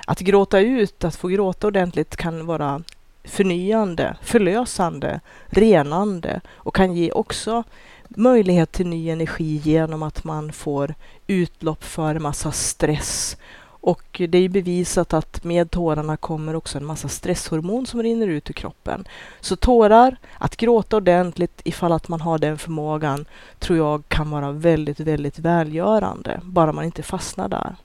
Att 0.07 0.19
gråta 0.19 0.59
ut, 0.59 1.03
att 1.03 1.15
få 1.15 1.27
gråta 1.27 1.67
ordentligt 1.67 2.15
kan 2.15 2.45
vara 2.45 2.83
förnyande, 3.23 4.15
förlösande, 4.21 5.19
renande 5.45 6.41
och 6.53 6.75
kan 6.75 6.93
ge 6.93 7.12
också 7.12 7.63
möjlighet 8.17 8.71
till 8.71 8.88
ny 8.88 9.10
energi 9.10 9.62
genom 9.63 10.04
att 10.04 10.23
man 10.23 10.54
får 10.54 10.95
utlopp 11.28 11.84
för 11.84 12.19
massa 12.19 12.52
stress 12.52 13.38
Och 13.86 14.21
det 14.30 14.38
är 14.38 14.41
ju 14.41 14.49
bevisat 14.49 15.13
att 15.13 15.43
med 15.43 15.71
tårarna 15.71 16.17
kommer 16.17 16.56
också 16.56 16.78
en 16.78 16.86
massa 16.86 17.08
stresshormon 17.08 17.86
som 17.86 18.04
rinner 18.04 18.28
ut 18.28 18.49
ur 18.49 18.54
kroppen. 18.54 19.08
Så 19.39 19.56
tårar, 19.56 20.17
att 20.38 20.56
gråta 20.58 20.97
ordentligt 20.97 21.62
ifall 21.63 21.91
att 21.91 22.08
man 22.08 22.21
har 22.21 22.38
den 22.38 22.58
förmågan, 22.58 23.26
tror 23.60 23.78
jag 23.78 24.04
kan 24.08 24.30
vara 24.30 24.52
väldigt, 24.52 24.99
väldigt 24.99 25.39
välgörande, 25.39 26.39
bara 26.43 26.71
man 26.71 26.86
inte 26.86 27.04
fastnar 27.04 27.49
där. 27.49 27.76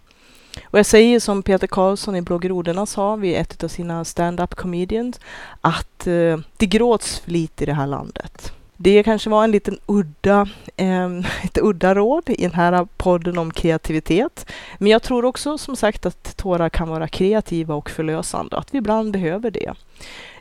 Och 0.64 0.78
jag 0.78 0.86
säger 0.86 1.20
som 1.20 1.42
Peter 1.42 1.66
Karlsson 1.66 2.16
i 2.16 2.22
Bloggeroderna 2.22 2.86
sa 2.86 3.16
vid 3.16 3.36
ett 3.36 3.64
av 3.64 3.68
sina 3.68 4.04
stand-up 4.04 4.54
comedians, 4.54 5.20
att 5.60 6.06
eh, 6.06 6.38
det 6.56 6.66
gråts 6.66 7.18
för 7.18 7.30
lite 7.30 7.64
i 7.64 7.66
det 7.66 7.74
här 7.74 7.86
landet. 7.86 8.52
Det 8.80 9.02
kanske 9.02 9.30
var 9.30 9.44
en 9.44 9.50
liten 9.50 9.78
udda, 9.86 10.48
eh, 10.76 11.18
ett 11.44 11.58
udda 11.62 11.94
råd 11.94 12.30
i 12.30 12.42
den 12.42 12.54
här 12.54 12.86
podden 12.96 13.38
om 13.38 13.50
kreativitet. 13.50 14.46
Men 14.78 14.90
jag 14.90 15.02
tror 15.02 15.24
också 15.24 15.58
som 15.58 15.76
sagt 15.76 16.06
att 16.06 16.36
tårar 16.36 16.68
kan 16.68 16.88
vara 16.88 17.08
kreativa 17.08 17.74
och 17.74 17.90
förlösande, 17.90 18.56
att 18.56 18.74
vi 18.74 18.78
ibland 18.78 19.12
behöver 19.12 19.50
det. 19.50 19.72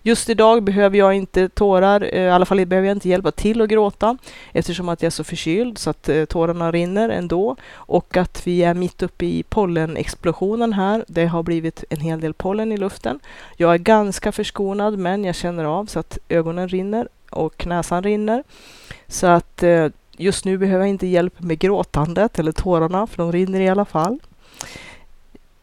Just 0.02 0.30
idag 0.30 0.64
behöver 0.64 0.98
jag 0.98 1.14
inte 1.14 1.50
tårar, 1.50 2.02
eh, 2.02 2.22
i 2.22 2.30
alla 2.30 2.46
fall 2.46 2.66
behöver 2.66 2.88
jag 2.88 2.96
inte 2.96 3.10
hjälpa 3.10 3.32
till 3.32 3.62
att 3.62 3.70
gråta 3.70 4.18
eftersom 4.52 4.90
att 4.90 5.02
jag 5.02 5.08
är 5.08 5.12
så 5.12 5.24
förkyld 5.24 5.78
så 5.78 5.90
att 5.90 6.10
eh, 6.10 6.26
tårarna 6.26 6.72
rinner 6.72 7.10
ändå 7.10 7.56
och 7.74 8.18
att 8.18 8.48
vi 8.48 8.64
är 8.64 8.74
mitt 8.74 9.04
uppe 9.04 9.26
i 9.26 9.44
pollenexplosionen 9.44 10.74
här. 10.74 11.06
Det 11.08 11.26
har 11.26 11.44
blivit 11.44 11.84
en 11.90 12.00
hel 12.00 12.20
del 12.20 12.34
pollen 12.34 12.72
i 12.72 12.78
luften. 12.78 13.20
Jag 13.56 13.74
är 13.74 13.78
ganska 13.78 14.32
förskonad 14.32 14.98
men 14.98 15.24
jag 15.24 15.36
känner 15.36 15.66
av 15.66 15.86
så 15.86 16.00
att 16.00 16.18
ögonen 16.30 16.70
rinner 16.70 17.08
och 17.30 17.68
näsan 17.68 18.04
rinner. 18.04 18.44
Så 19.08 19.28
att 19.28 19.64
eh, 19.64 19.88
just 20.18 20.46
nu 20.46 20.58
behöver 20.58 20.80
jag 20.80 20.90
inte 20.90 21.08
hjälp 21.08 21.40
med 21.40 21.60
gråtandet 21.60 22.40
eller 22.40 22.52
tårarna 22.52 23.08
för 23.08 23.18
de 23.18 23.32
rinner 23.32 23.60
i 23.60 23.70
alla 23.70 23.86
fall. 23.86 24.20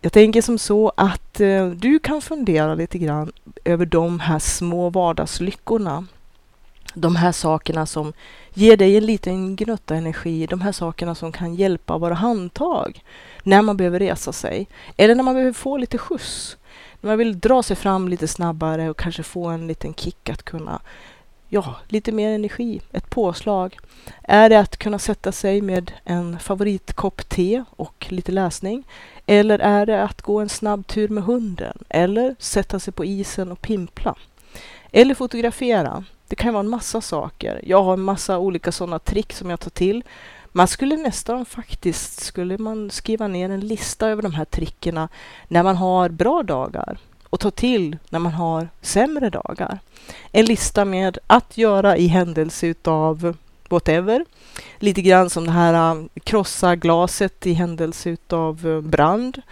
Jag 0.00 0.12
tänker 0.12 0.42
som 0.42 0.58
så 0.58 0.92
att 0.96 1.40
eh, 1.40 1.66
du 1.66 1.98
kan 1.98 2.22
fundera 2.22 2.74
lite 2.74 2.98
grann 2.98 3.32
över 3.64 3.86
de 3.86 4.20
här 4.20 4.38
små 4.38 4.90
vardagslyckorna. 4.90 6.06
De 6.94 7.16
här 7.16 7.32
sakerna 7.32 7.86
som 7.86 8.12
ger 8.54 8.76
dig 8.76 8.96
en 8.96 9.06
liten 9.06 9.56
gnutta 9.56 9.94
energi, 9.94 10.46
de 10.46 10.60
här 10.60 10.72
sakerna 10.72 11.14
som 11.14 11.32
kan 11.32 11.54
hjälpa 11.54 11.98
våra 11.98 12.14
handtag 12.14 13.04
när 13.42 13.62
man 13.62 13.76
behöver 13.76 13.98
resa 13.98 14.32
sig 14.32 14.68
eller 14.96 15.14
när 15.14 15.22
man 15.22 15.34
behöver 15.34 15.52
få 15.52 15.76
lite 15.76 15.98
skjuts. 15.98 16.56
När 17.00 17.10
man 17.10 17.18
vill 17.18 17.40
dra 17.40 17.62
sig 17.62 17.76
fram 17.76 18.08
lite 18.08 18.28
snabbare 18.28 18.90
och 18.90 18.98
kanske 18.98 19.22
få 19.22 19.46
en 19.46 19.66
liten 19.66 19.94
kick 19.94 20.30
att 20.30 20.42
kunna 20.42 20.80
ja, 21.54 21.76
lite 21.88 22.12
mer 22.12 22.30
energi, 22.30 22.80
ett 22.92 23.10
påslag. 23.10 23.78
Är 24.22 24.48
det 24.48 24.60
att 24.60 24.76
kunna 24.76 24.98
sätta 24.98 25.32
sig 25.32 25.60
med 25.60 25.92
en 26.04 26.38
favoritkopp 26.38 27.28
te 27.28 27.64
och 27.70 28.06
lite 28.08 28.32
läsning? 28.32 28.84
Eller 29.26 29.58
är 29.58 29.86
det 29.86 30.02
att 30.02 30.22
gå 30.22 30.40
en 30.40 30.48
snabb 30.48 30.86
tur 30.86 31.08
med 31.08 31.24
hunden? 31.24 31.78
Eller 31.88 32.36
sätta 32.38 32.78
sig 32.78 32.92
på 32.92 33.04
isen 33.04 33.52
och 33.52 33.60
pimpla? 33.60 34.14
Eller 34.92 35.14
fotografera? 35.14 36.04
Det 36.28 36.36
kan 36.36 36.54
vara 36.54 36.64
en 36.64 36.70
massa 36.70 37.00
saker. 37.00 37.60
Jag 37.64 37.82
har 37.82 37.92
en 37.92 38.00
massa 38.00 38.38
olika 38.38 38.72
sådana 38.72 38.98
trick 38.98 39.32
som 39.32 39.50
jag 39.50 39.60
tar 39.60 39.70
till. 39.70 40.04
Man 40.52 40.68
skulle 40.68 40.96
nästan 40.96 41.44
faktiskt, 41.44 42.20
skulle 42.20 42.58
man 42.58 42.90
skriva 42.90 43.28
ner 43.28 43.50
en 43.50 43.60
lista 43.60 44.08
över 44.08 44.22
de 44.22 44.34
här 44.34 44.44
trickerna 44.44 45.08
när 45.48 45.62
man 45.62 45.76
har 45.76 46.08
bra 46.08 46.42
dagar 46.42 46.98
och 47.34 47.40
ta 47.40 47.50
till 47.50 47.96
när 48.08 48.18
man 48.18 48.32
har 48.32 48.68
sämre 48.80 49.30
dagar. 49.30 49.78
En 50.32 50.44
lista 50.44 50.84
med 50.84 51.18
att 51.26 51.58
göra 51.58 51.96
i 51.96 52.06
händelse 52.06 52.66
utav 52.66 53.36
whatever. 53.68 54.24
Lite 54.78 55.02
grann 55.02 55.30
som 55.30 55.46
det 55.46 55.52
här 55.52 55.74
äh, 55.74 56.04
krossa 56.24 56.76
glaset 56.76 57.46
i 57.46 57.52
händelse 57.52 58.10
utav 58.10 58.66
äh, 58.66 58.80
brand. 58.80 59.42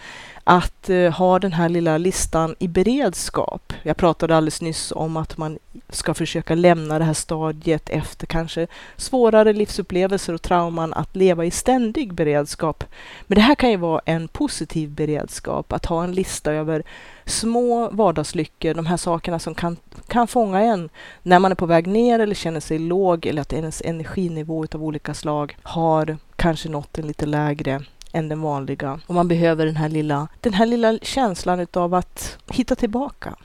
Att 0.43 0.89
eh, 0.89 1.11
ha 1.11 1.39
den 1.39 1.53
här 1.53 1.69
lilla 1.69 1.97
listan 1.97 2.55
i 2.59 2.67
beredskap. 2.67 3.73
Jag 3.83 3.97
pratade 3.97 4.37
alldeles 4.37 4.61
nyss 4.61 4.93
om 4.95 5.17
att 5.17 5.37
man 5.37 5.59
ska 5.89 6.13
försöka 6.13 6.55
lämna 6.55 6.99
det 6.99 7.05
här 7.05 7.13
stadiet 7.13 7.89
efter 7.89 8.27
kanske 8.27 8.67
svårare 8.97 9.53
livsupplevelser 9.53 10.33
och 10.33 10.41
trauman 10.41 10.93
att 10.93 11.15
leva 11.15 11.45
i 11.45 11.51
ständig 11.51 12.13
beredskap. 12.13 12.83
Men 13.27 13.35
det 13.35 13.41
här 13.41 13.55
kan 13.55 13.71
ju 13.71 13.77
vara 13.77 14.01
en 14.05 14.27
positiv 14.27 14.89
beredskap, 14.89 15.73
att 15.73 15.85
ha 15.85 16.03
en 16.03 16.11
lista 16.11 16.51
över 16.51 16.83
små 17.25 17.89
vardagslyckor, 17.89 18.73
de 18.73 18.85
här 18.85 18.97
sakerna 18.97 19.39
som 19.39 19.55
kan, 19.55 19.77
kan 20.07 20.27
fånga 20.27 20.61
en 20.61 20.89
när 21.21 21.39
man 21.39 21.51
är 21.51 21.55
på 21.55 21.65
väg 21.65 21.87
ner 21.87 22.19
eller 22.19 22.35
känner 22.35 22.59
sig 22.59 22.79
låg 22.79 23.25
eller 23.25 23.41
att 23.41 23.53
ens 23.53 23.81
energinivå 23.85 24.65
av 24.73 24.83
olika 24.83 25.13
slag 25.13 25.57
har 25.63 26.17
kanske 26.35 26.69
nått 26.69 26.97
en 26.97 27.07
lite 27.07 27.25
lägre 27.25 27.81
än 28.13 28.29
den 28.29 28.41
vanliga. 28.41 28.99
Och 29.07 29.15
man 29.15 29.27
behöver 29.27 29.65
den 29.65 29.75
här 29.75 29.89
lilla, 29.89 30.27
den 30.41 30.53
här 30.53 30.65
lilla 30.65 30.99
känslan 31.01 31.59
utav 31.59 31.93
att 31.93 32.37
hitta 32.49 32.75
tillbaka. 32.75 33.35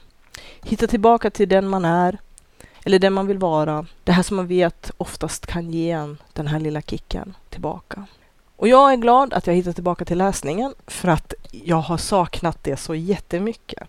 Hitta 0.63 0.87
tillbaka 0.87 1.31
till 1.31 1.49
den 1.49 1.69
man 1.69 1.85
är, 1.85 2.19
eller 2.85 2.99
den 2.99 3.13
man 3.13 3.27
vill 3.27 3.39
vara. 3.39 3.87
Det 4.05 4.13
här 4.13 4.23
som 4.23 4.37
man 4.37 4.47
vet 4.47 4.91
oftast 4.97 5.47
kan 5.47 5.71
ge 5.71 5.91
en 5.91 6.19
den 6.33 6.47
här 6.47 6.61
lilla 6.61 6.83
kicken 6.83 7.35
tillbaka. 7.49 8.07
Och 8.57 8.69
jag 8.69 8.93
är 8.93 8.97
glad 8.97 9.33
att 9.35 9.47
jag 9.47 9.55
hittat 9.55 9.75
tillbaka 9.75 10.05
till 10.05 10.19
läsningen 10.19 10.75
för 10.87 11.09
att 11.09 11.35
jag 11.51 11.77
har 11.77 11.97
saknat 11.97 12.65
det 12.65 12.77
så 12.77 12.95
jättemycket. 12.95 13.89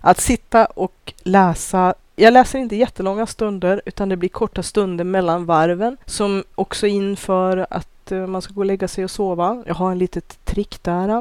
Att 0.00 0.20
sitta 0.20 0.66
och 0.66 1.12
läsa 1.22 1.94
jag 2.16 2.32
läser 2.32 2.58
inte 2.58 2.76
jättelånga 2.76 3.26
stunder 3.26 3.82
utan 3.86 4.08
det 4.08 4.16
blir 4.16 4.28
korta 4.28 4.62
stunder 4.62 5.04
mellan 5.04 5.44
varven 5.44 5.96
som 6.06 6.44
också 6.54 6.86
inför 6.86 7.66
att 7.70 7.89
Eh, 8.12 8.26
man 8.26 8.42
ska 8.42 8.54
gå 8.54 8.60
och 8.60 8.66
lägga 8.66 8.88
sig 8.88 9.04
och 9.04 9.10
sova. 9.10 9.62
Jag 9.66 9.74
har 9.74 9.92
en 9.92 9.98
litet 9.98 10.44
trick 10.44 10.82
där. 10.82 11.08
Eh, 11.08 11.20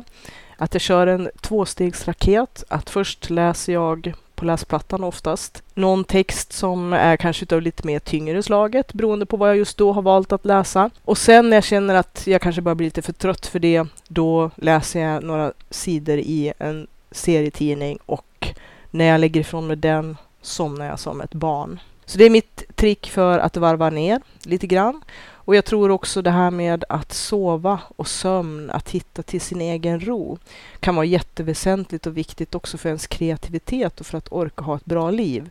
att 0.58 0.74
jag 0.74 0.82
kör 0.82 1.08
en 1.08 1.30
tvåstegsraket. 1.42 2.64
Att 2.68 2.90
först 2.90 3.30
läser 3.30 3.74
jag 3.74 4.14
på 4.36 4.46
läsplattan 4.46 5.04
oftast. 5.04 5.64
Någon 5.74 6.04
text 6.04 6.54
som 6.54 6.94
är 6.94 7.18
kanske 7.18 7.44
utav 7.44 7.62
lite 7.62 7.88
mer 7.88 8.00
tyngre 8.00 8.44
slaget 8.44 8.94
beroende 8.94 9.26
på 9.26 9.38
vad 9.38 9.50
jag 9.50 9.58
just 9.58 9.78
då 9.78 9.94
har 9.94 10.02
valt 10.02 10.32
att 10.32 10.46
läsa. 10.46 10.90
Och 11.06 11.18
sen 11.18 11.50
när 11.50 11.58
jag 11.58 11.64
känner 11.64 11.96
att 11.96 12.28
jag 12.28 12.42
kanske 12.42 12.62
börjar 12.62 12.76
bli 12.76 12.88
lite 12.88 13.02
för 13.02 13.14
trött 13.14 13.46
för 13.46 13.60
det, 13.60 13.86
då 14.08 14.52
läser 14.56 15.00
jag 15.00 15.24
några 15.24 15.54
sidor 15.70 16.18
i 16.18 16.54
en 16.58 16.88
serietidning 17.12 18.00
och 18.06 18.48
när 18.92 19.06
jag 19.06 19.22
lägger 19.22 19.42
ifrån 19.42 19.68
mig 19.68 19.76
den 19.76 20.18
somnar 20.42 20.86
jag 20.86 21.00
som 21.00 21.22
ett 21.22 21.34
barn. 21.34 21.80
Så 22.06 22.18
det 22.18 22.26
är 22.26 22.30
mitt 22.30 22.76
trick 22.76 23.10
för 23.10 23.40
att 23.40 23.58
varva 23.58 23.90
ner 23.90 24.22
lite 24.44 24.68
grann. 24.68 25.02
Och 25.50 25.56
jag 25.56 25.66
tror 25.66 25.92
också 25.92 26.22
det 26.22 26.32
här 26.32 26.52
med 26.52 26.84
att 26.90 27.14
sova 27.14 27.80
och 27.96 28.08
sömn, 28.08 28.70
att 28.70 28.90
hitta 28.90 29.24
till 29.24 29.42
sin 29.42 29.62
egen 29.62 30.00
ro, 30.00 30.38
kan 30.80 30.96
vara 30.96 31.06
jätteväsentligt 31.06 32.08
och 32.08 32.18
viktigt 32.18 32.56
också 32.56 32.78
för 32.78 32.90
ens 32.90 33.08
kreativitet 33.08 34.00
och 34.00 34.06
för 34.06 34.18
att 34.18 34.32
orka 34.32 34.64
ha 34.64 34.76
ett 34.76 34.86
bra 34.86 35.12
liv. 35.12 35.50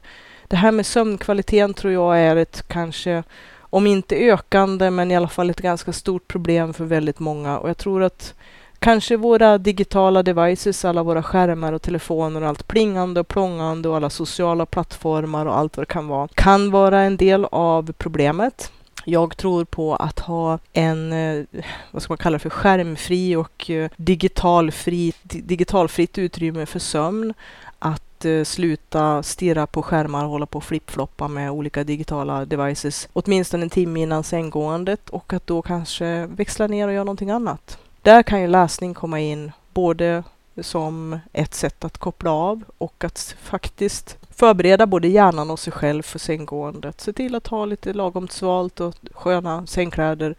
Det 0.48 0.56
här 0.56 0.72
med 0.72 0.86
sömnkvaliteten 0.86 1.74
tror 1.74 1.92
jag 1.92 2.18
är 2.18 2.36
ett 2.36 2.68
kanske, 2.68 3.22
om 3.60 3.86
inte 3.86 4.16
ökande, 4.16 4.90
men 4.90 5.10
i 5.10 5.16
alla 5.16 5.28
fall 5.28 5.50
ett 5.50 5.60
ganska 5.60 5.92
stort 5.92 6.28
problem 6.28 6.74
för 6.74 6.84
väldigt 6.84 7.18
många. 7.18 7.58
Och 7.58 7.68
jag 7.68 7.78
tror 7.78 8.02
att 8.02 8.34
Kanske 8.78 9.16
våra 9.16 9.58
digitala 9.58 10.22
devices, 10.22 10.84
alla 10.84 11.02
våra 11.02 11.22
skärmar 11.22 11.72
och 11.72 11.82
telefoner 11.82 12.42
och 12.42 12.48
allt 12.48 12.68
plingande 12.68 13.20
och 13.20 13.28
plångande 13.28 13.88
och 13.88 13.96
alla 13.96 14.10
sociala 14.10 14.66
plattformar 14.66 15.46
och 15.46 15.58
allt 15.58 15.76
vad 15.76 15.86
det 15.86 15.92
kan 15.92 16.08
vara, 16.08 16.28
kan 16.34 16.70
vara 16.70 17.00
en 17.00 17.16
del 17.16 17.44
av 17.44 17.92
problemet. 17.92 18.72
Jag 19.10 19.36
tror 19.36 19.64
på 19.64 19.96
att 19.96 20.18
ha 20.18 20.58
en, 20.72 21.12
eh, 21.12 21.44
vad 21.90 22.02
ska 22.02 22.12
man 22.12 22.18
kalla 22.18 22.34
det 22.34 22.38
för, 22.38 22.50
skärmfri 22.50 23.36
och 23.36 23.70
eh, 23.70 23.90
digitalfri, 23.96 25.12
digitalfritt 25.22 26.18
utrymme 26.18 26.66
för 26.66 26.78
sömn. 26.78 27.34
Att 27.78 28.24
eh, 28.24 28.44
sluta 28.44 29.22
stirra 29.22 29.66
på 29.66 29.82
skärmar 29.82 30.24
och 30.24 30.30
hålla 30.30 30.46
på 30.46 30.58
och 30.58 30.64
flippfloppa 30.64 31.28
med 31.28 31.50
olika 31.50 31.84
digitala 31.84 32.44
devices 32.44 33.08
åtminstone 33.12 33.62
en 33.62 33.70
timme 33.70 34.00
innan 34.00 34.24
sänggåendet 34.24 35.10
och 35.10 35.32
att 35.32 35.46
då 35.46 35.62
kanske 35.62 36.26
växla 36.26 36.66
ner 36.66 36.88
och 36.88 36.94
göra 36.94 37.04
någonting 37.04 37.30
annat. 37.30 37.78
Där 38.02 38.22
kan 38.22 38.40
ju 38.40 38.46
läsning 38.46 38.94
komma 38.94 39.20
in 39.20 39.52
både 39.74 40.22
som 40.60 41.18
ett 41.32 41.54
sätt 41.54 41.84
att 41.84 41.98
koppla 41.98 42.30
av 42.30 42.64
och 42.78 43.04
att 43.04 43.36
faktiskt 43.40 44.18
förbereda 44.38 44.86
både 44.86 45.08
hjärnan 45.08 45.50
och 45.50 45.58
sig 45.58 45.72
själv 45.72 46.02
för 46.02 46.18
sänggåendet. 46.18 47.00
Se 47.00 47.12
till 47.12 47.34
att 47.34 47.46
ha 47.46 47.64
lite 47.64 47.92
lagom 47.92 48.28
svalt 48.28 48.80
och 48.80 48.94
sköna 49.12 49.66
sängkläder 49.66 50.34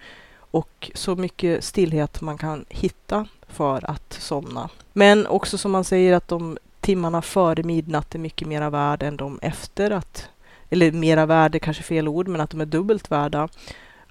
och 0.51 0.91
så 0.93 1.15
mycket 1.15 1.63
stillhet 1.63 2.21
man 2.21 2.37
kan 2.37 2.65
hitta 2.69 3.27
för 3.47 3.91
att 3.91 4.13
somna. 4.13 4.69
Men 4.93 5.27
också 5.27 5.57
som 5.57 5.71
man 5.71 5.83
säger 5.83 6.13
att 6.13 6.27
de 6.27 6.57
timmarna 6.81 7.21
före 7.21 7.63
midnatt 7.63 8.15
är 8.15 8.19
mycket 8.19 8.47
mera 8.47 8.69
värda 8.69 9.05
än 9.05 9.17
de 9.17 9.39
efter 9.41 9.91
att, 9.91 10.29
eller 10.69 10.91
mera 10.91 11.25
värde 11.25 11.59
kanske 11.59 11.83
fel 11.83 12.07
ord, 12.07 12.27
men 12.27 12.41
att 12.41 12.49
de 12.49 12.61
är 12.61 12.65
dubbelt 12.65 13.11
värda. 13.11 13.47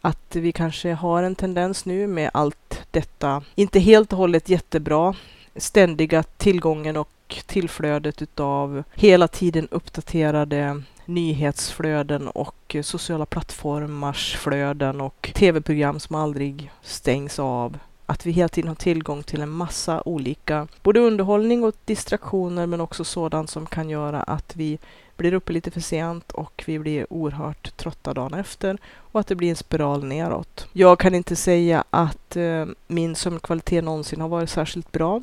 Att 0.00 0.36
vi 0.36 0.52
kanske 0.52 0.92
har 0.92 1.22
en 1.22 1.34
tendens 1.34 1.84
nu 1.84 2.06
med 2.06 2.30
allt 2.34 2.82
detta, 2.90 3.42
inte 3.54 3.78
helt 3.78 4.12
och 4.12 4.18
hållet 4.18 4.48
jättebra, 4.48 5.14
ständiga 5.56 6.22
tillgången 6.22 6.96
och 6.96 7.08
tillflödet 7.28 8.22
utav 8.22 8.82
hela 8.94 9.28
tiden 9.28 9.68
uppdaterade 9.70 10.82
nyhetsflöden 11.04 12.28
och 12.28 12.76
sociala 12.82 13.26
plattformars 13.26 14.36
flöden 14.36 15.00
och 15.00 15.30
tv-program 15.34 16.00
som 16.00 16.16
aldrig 16.16 16.70
stängs 16.82 17.38
av. 17.38 17.78
att 18.06 18.26
vi 18.26 18.30
hela 18.30 18.48
tiden 18.48 18.68
har 18.68 18.74
tillgång 18.74 19.22
till 19.22 19.40
en 19.40 19.48
massa 19.48 20.02
olika, 20.04 20.66
både 20.82 21.00
underhållning 21.00 21.64
och 21.64 21.74
distraktioner, 21.84 22.66
men 22.66 22.80
också 22.80 23.04
sådant 23.04 23.50
som 23.50 23.66
kan 23.66 23.90
göra 23.90 24.22
att 24.22 24.56
vi 24.56 24.78
blir 25.16 25.34
uppe 25.34 25.52
lite 25.52 25.70
för 25.70 25.80
sent 25.80 26.32
och 26.32 26.64
vi 26.66 26.78
blir 26.78 27.12
oerhört 27.12 27.76
trötta 27.76 28.14
dagen 28.14 28.34
efter 28.34 28.78
och 28.96 29.20
att 29.20 29.26
det 29.26 29.34
blir 29.34 29.50
en 29.50 29.56
spiral 29.56 30.04
neråt. 30.04 30.66
Jag 30.72 30.98
kan 30.98 31.14
inte 31.14 31.36
säga 31.36 31.84
att 31.90 32.36
eh, 32.36 32.66
min 32.86 33.14
sömnkvalitet 33.14 33.84
någonsin 33.84 34.20
har 34.20 34.28
varit 34.28 34.50
särskilt 34.50 34.92
bra, 34.92 35.22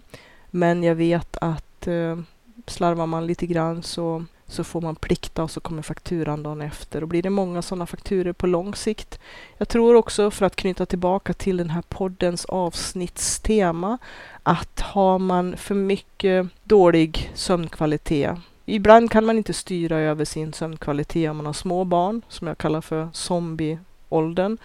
men 0.51 0.83
jag 0.83 0.95
vet 0.95 1.37
att 1.41 1.64
eh, 1.87 2.19
slarvar 2.67 3.05
man 3.05 3.27
lite 3.27 3.45
grann 3.45 3.83
så 3.83 4.25
så 4.47 4.63
får 4.63 4.81
man 4.81 4.95
plikta 4.95 5.43
och 5.43 5.51
så 5.51 5.59
kommer 5.59 5.81
fakturan 5.81 6.43
dagen 6.43 6.61
efter. 6.61 7.01
Och 7.01 7.07
blir 7.07 7.23
det 7.23 7.29
många 7.29 7.61
sådana 7.61 7.85
fakturer 7.85 8.33
på 8.33 8.47
lång 8.47 8.75
sikt. 8.75 9.19
Jag 9.57 9.67
tror 9.67 9.95
också, 9.95 10.31
för 10.31 10.45
att 10.45 10.55
knyta 10.55 10.85
tillbaka 10.85 11.33
till 11.33 11.57
den 11.57 11.69
här 11.69 11.83
poddens 11.89 12.45
avsnittstema, 12.45 13.97
att 14.43 14.79
har 14.79 15.19
man 15.19 15.57
för 15.57 15.75
mycket 15.75 16.47
dålig 16.63 17.31
sömnkvalitet 17.33 18.37
Ibland 18.65 19.11
kan 19.11 19.25
man 19.25 19.37
inte 19.37 19.53
styra 19.53 19.97
över 19.97 20.25
sin 20.25 20.53
sömnkvalitet 20.53 21.29
om 21.29 21.37
man 21.37 21.45
har 21.45 21.53
små 21.53 21.83
barn, 21.83 22.21
som 22.29 22.47
jag 22.47 22.57
kallar 22.57 22.81
för 22.81 23.09
zombieåldern. 23.13 24.57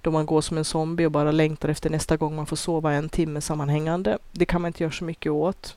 Då 0.00 0.10
man 0.10 0.26
går 0.26 0.40
som 0.40 0.58
en 0.58 0.64
zombie 0.64 1.06
och 1.06 1.12
bara 1.12 1.32
längtar 1.32 1.68
efter 1.68 1.90
nästa 1.90 2.16
gång 2.16 2.36
man 2.36 2.46
får 2.46 2.56
sova 2.56 2.92
en 2.92 3.08
timme 3.08 3.40
sammanhängande. 3.40 4.18
Det 4.32 4.44
kan 4.44 4.62
man 4.62 4.68
inte 4.68 4.82
göra 4.82 4.92
så 4.92 5.04
mycket 5.04 5.32
åt. 5.32 5.76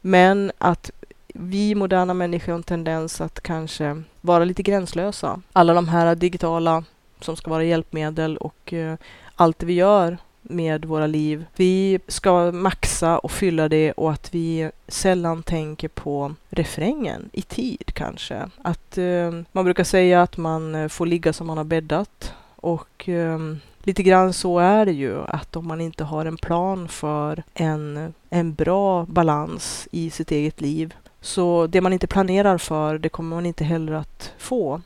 Men 0.00 0.52
att 0.58 0.90
vi 1.34 1.74
moderna 1.74 2.14
människor 2.14 2.52
har 2.52 2.58
en 2.58 2.62
tendens 2.62 3.20
att 3.20 3.40
kanske 3.40 4.02
vara 4.20 4.44
lite 4.44 4.62
gränslösa. 4.62 5.40
Alla 5.52 5.74
de 5.74 5.88
här 5.88 6.14
digitala 6.14 6.84
som 7.20 7.36
ska 7.36 7.50
vara 7.50 7.64
hjälpmedel 7.64 8.36
och 8.36 8.72
eh, 8.72 8.94
allt 9.36 9.58
det 9.58 9.66
vi 9.66 9.72
gör 9.72 10.18
med 10.42 10.84
våra 10.84 11.06
liv. 11.06 11.44
Vi 11.56 12.00
ska 12.08 12.52
maxa 12.52 13.18
och 13.18 13.30
fylla 13.32 13.68
det 13.68 13.92
och 13.92 14.12
att 14.12 14.34
vi 14.34 14.70
sällan 14.88 15.42
tänker 15.42 15.88
på 15.88 16.34
refrängen 16.50 17.30
i 17.32 17.42
tid 17.42 17.92
kanske. 17.94 18.50
Att 18.62 18.98
eh, 18.98 19.40
man 19.52 19.64
brukar 19.64 19.84
säga 19.84 20.22
att 20.22 20.36
man 20.36 20.74
eh, 20.74 20.88
får 20.88 21.06
ligga 21.06 21.32
som 21.32 21.46
man 21.46 21.56
har 21.56 21.64
bäddat 21.64 22.34
och 22.56 23.08
eh, 23.08 23.38
lite 23.82 24.02
grann 24.02 24.32
så 24.32 24.58
är 24.58 24.86
det 24.86 24.92
ju 24.92 25.22
att 25.28 25.56
om 25.56 25.68
man 25.68 25.80
inte 25.80 26.04
har 26.04 26.24
en 26.24 26.36
plan 26.36 26.88
för 26.88 27.42
en, 27.54 28.14
en 28.30 28.54
bra 28.54 29.06
balans 29.08 29.88
i 29.90 30.10
sitt 30.10 30.30
eget 30.30 30.60
liv 30.60 30.94
så 31.20 31.66
det 31.66 31.80
man 31.80 31.92
inte 31.92 32.06
planerar 32.06 32.58
för, 32.58 32.98
det 32.98 33.08
kommer 33.08 33.36
man 33.36 33.46
inte 33.46 33.64
heller 33.64 33.92
att 33.92 34.32
få. 34.38 34.80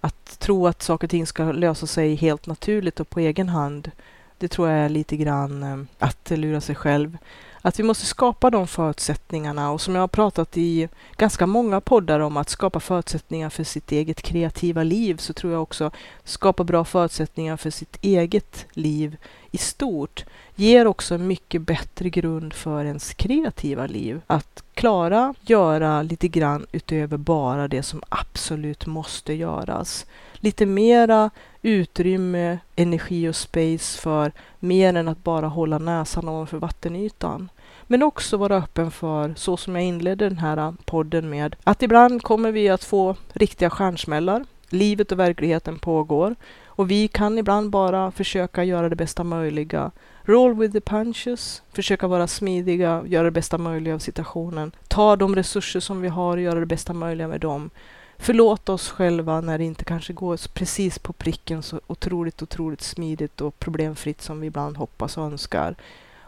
Att 0.00 0.38
tro 0.38 0.66
att 0.66 0.82
saker 0.82 1.06
och 1.06 1.10
ting 1.10 1.26
ska 1.26 1.52
lösa 1.52 1.86
sig 1.86 2.14
helt 2.14 2.46
naturligt 2.46 3.00
och 3.00 3.10
på 3.10 3.20
egen 3.20 3.48
hand, 3.48 3.90
det 4.38 4.48
tror 4.48 4.68
jag 4.68 4.78
är 4.78 4.88
lite 4.88 5.16
grann 5.16 5.62
eh, 5.62 5.78
att 5.98 6.30
lura 6.30 6.60
sig 6.60 6.74
själv. 6.74 7.18
Att 7.66 7.78
vi 7.78 7.82
måste 7.82 8.06
skapa 8.06 8.50
de 8.50 8.66
förutsättningarna 8.66 9.70
och 9.70 9.80
som 9.80 9.94
jag 9.94 10.02
har 10.02 10.08
pratat 10.08 10.56
i 10.56 10.88
ganska 11.16 11.46
många 11.46 11.80
poddar 11.80 12.20
om 12.20 12.36
att 12.36 12.48
skapa 12.48 12.80
förutsättningar 12.80 13.50
för 13.50 13.64
sitt 13.64 13.92
eget 13.92 14.22
kreativa 14.22 14.82
liv 14.82 15.16
så 15.16 15.32
tror 15.32 15.52
jag 15.52 15.62
också 15.62 15.90
skapa 16.24 16.64
bra 16.64 16.84
förutsättningar 16.84 17.56
för 17.56 17.70
sitt 17.70 17.98
eget 18.00 18.66
liv 18.72 19.16
i 19.50 19.58
stort 19.58 20.24
ger 20.54 20.86
också 20.86 21.14
en 21.14 21.26
mycket 21.26 21.62
bättre 21.62 22.10
grund 22.10 22.52
för 22.52 22.84
ens 22.84 23.14
kreativa 23.14 23.86
liv. 23.86 24.20
Att 24.26 24.62
klara 24.74 25.34
göra 25.40 26.02
lite 26.02 26.28
grann 26.28 26.66
utöver 26.72 27.16
bara 27.16 27.68
det 27.68 27.82
som 27.82 28.02
absolut 28.08 28.86
måste 28.86 29.32
göras. 29.32 30.06
Lite 30.34 30.66
mera 30.66 31.30
utrymme, 31.62 32.58
energi 32.76 33.28
och 33.28 33.36
space 33.36 34.00
för 34.00 34.32
mer 34.58 34.94
än 34.94 35.08
att 35.08 35.24
bara 35.24 35.46
hålla 35.46 35.78
näsan 35.78 36.28
ovanför 36.28 36.58
vattenytan. 36.58 37.48
Men 37.86 38.02
också 38.02 38.36
vara 38.36 38.56
öppen 38.56 38.90
för, 38.90 39.34
så 39.36 39.56
som 39.56 39.74
jag 39.74 39.84
inledde 39.84 40.28
den 40.28 40.38
här 40.38 40.74
podden 40.84 41.30
med, 41.30 41.56
att 41.64 41.82
ibland 41.82 42.22
kommer 42.22 42.52
vi 42.52 42.68
att 42.68 42.84
få 42.84 43.16
riktiga 43.32 43.70
stjärnsmällar. 43.70 44.44
Livet 44.68 45.12
och 45.12 45.18
verkligheten 45.18 45.78
pågår 45.78 46.36
och 46.66 46.90
vi 46.90 47.08
kan 47.08 47.38
ibland 47.38 47.70
bara 47.70 48.10
försöka 48.10 48.64
göra 48.64 48.88
det 48.88 48.96
bästa 48.96 49.24
möjliga. 49.24 49.90
Roll 50.22 50.54
with 50.54 50.72
the 50.72 50.80
punches, 50.80 51.62
försöka 51.72 52.06
vara 52.06 52.26
smidiga, 52.26 53.02
göra 53.06 53.24
det 53.24 53.30
bästa 53.30 53.58
möjliga 53.58 53.94
av 53.94 53.98
situationen. 53.98 54.72
Ta 54.88 55.16
de 55.16 55.34
resurser 55.34 55.80
som 55.80 56.00
vi 56.00 56.08
har 56.08 56.36
och 56.36 56.42
göra 56.42 56.60
det 56.60 56.66
bästa 56.66 56.92
möjliga 56.92 57.28
med 57.28 57.40
dem. 57.40 57.70
Förlåta 58.18 58.72
oss 58.72 58.90
själva 58.90 59.40
när 59.40 59.58
det 59.58 59.64
inte 59.64 59.84
kanske 59.84 60.12
går 60.12 60.48
precis 60.54 60.98
på 60.98 61.12
pricken 61.12 61.62
så 61.62 61.80
otroligt, 61.86 62.42
otroligt 62.42 62.82
smidigt 62.82 63.40
och 63.40 63.58
problemfritt 63.58 64.22
som 64.22 64.40
vi 64.40 64.46
ibland 64.46 64.76
hoppas 64.76 65.18
och 65.18 65.24
önskar. 65.24 65.76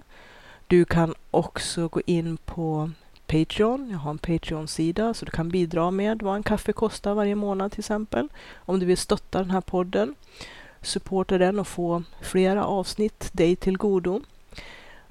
du 0.73 0.85
kan 0.85 1.13
också 1.31 1.87
gå 1.87 2.01
in 2.05 2.37
på 2.37 2.91
Patreon. 3.27 3.89
Jag 3.91 3.97
har 3.97 4.11
en 4.11 4.17
Patreon-sida 4.17 5.13
så 5.13 5.25
du 5.25 5.31
kan 5.31 5.49
bidra 5.49 5.91
med 5.91 6.21
vad 6.21 6.35
en 6.35 6.43
kaffe 6.43 6.73
kostar 6.73 7.13
varje 7.13 7.35
månad 7.35 7.71
till 7.71 7.79
exempel. 7.79 8.27
Om 8.55 8.79
du 8.79 8.85
vill 8.85 8.97
stötta 8.97 9.39
den 9.39 9.51
här 9.51 9.61
podden, 9.61 10.15
supporta 10.81 11.37
den 11.37 11.59
och 11.59 11.67
få 11.67 12.03
flera 12.21 12.65
avsnitt 12.65 13.29
dig 13.33 13.55
till 13.55 13.77
godo. 13.77 14.21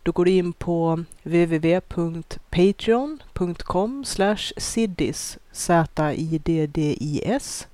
Då 0.02 0.12
går 0.12 0.24
du 0.24 0.30
in 0.30 0.52
på 0.52 1.04
www.patreon.com 1.22 4.04
siddis 4.56 5.38
Z-I-D-D-I-S 5.52 7.66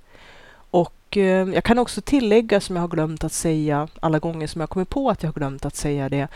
och 0.71 1.17
eh, 1.17 1.49
jag 1.49 1.65
kan 1.65 1.79
också 1.79 2.01
tillägga 2.01 2.61
som 2.61 2.77
jag 2.77 2.83
har 2.83 2.89
glömt 2.89 3.25
att 3.25 3.33
säga 3.33 3.89
alla 4.01 4.19
gånger 4.19 4.47
som 4.47 4.61
jag 4.61 4.71
kommer 4.71 4.85
på 4.85 5.11
att 5.11 5.23
jag 5.23 5.29
har 5.29 5.35
glömt 5.35 5.65
att 5.65 5.77
säga 5.77 6.09
det 6.09 6.29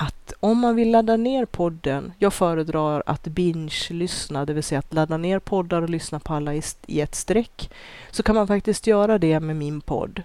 att 0.00 0.32
om 0.40 0.58
man 0.58 0.76
vill 0.76 0.90
ladda 0.90 1.16
ner 1.16 1.44
podden, 1.44 2.12
jag 2.18 2.34
föredrar 2.34 3.02
att 3.06 3.24
binge-lyssna, 3.24 4.44
det 4.44 4.52
vill 4.52 4.62
säga 4.62 4.78
att 4.78 4.94
ladda 4.94 5.16
ner 5.16 5.38
poddar 5.38 5.82
och 5.82 5.90
lyssna 5.90 6.20
på 6.20 6.34
alla 6.34 6.54
i 6.86 7.00
ett 7.00 7.14
streck, 7.14 7.70
så 8.10 8.22
kan 8.22 8.34
man 8.34 8.46
faktiskt 8.46 8.86
göra 8.86 9.18
det 9.18 9.40
med 9.40 9.56
min 9.56 9.80
podd. 9.80 10.22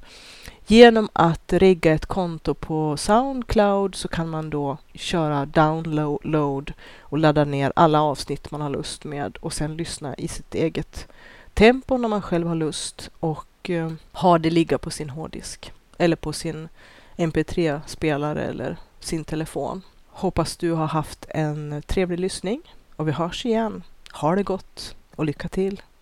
Genom 0.68 1.10
att 1.14 1.54
regga 1.54 1.94
ett 1.94 2.06
konto 2.06 2.54
på 2.54 2.98
Soundcloud 2.98 3.96
så 3.96 4.08
kan 4.08 4.30
man 4.30 4.50
då 4.50 4.78
köra 4.94 5.46
download 5.46 6.74
och 7.00 7.18
ladda 7.18 7.46
ner 7.46 7.74
alla 7.76 8.02
avsnitt 8.02 8.52
man 8.52 8.62
har 8.62 8.70
lust 8.70 9.04
med 9.04 9.38
och 9.38 9.54
sen 9.54 9.78
lyssna 9.78 10.16
i 10.16 10.28
sitt 10.28 10.56
eget 10.56 11.08
tempo 11.54 11.98
när 11.98 12.08
man 12.10 12.22
själv 12.22 12.48
har 12.48 12.56
lust 12.56 13.10
och 13.20 13.70
eh, 13.70 13.92
ha 14.12 14.38
det 14.38 14.50
ligga 14.50 14.78
på 14.78 14.90
sin 14.90 15.10
hårddisk 15.10 15.72
eller 15.98 16.16
på 16.16 16.34
sin 16.34 16.70
mp3-spelare 17.18 18.44
eller 18.44 18.78
sin 19.06 19.24
telefon. 19.24 19.82
Hoppas 20.08 20.58
du 20.58 20.72
har 20.72 20.88
haft 20.88 21.26
en 21.30 21.84
trevlig 21.88 22.20
lyssning 22.20 22.62
och 22.96 23.08
vi 23.08 23.12
hörs 23.12 23.46
igen. 23.46 23.84
Ha 24.14 24.36
det 24.36 24.44
gott 24.44 24.96
och 25.16 25.26
lycka 25.26 25.48
till! 25.48 25.82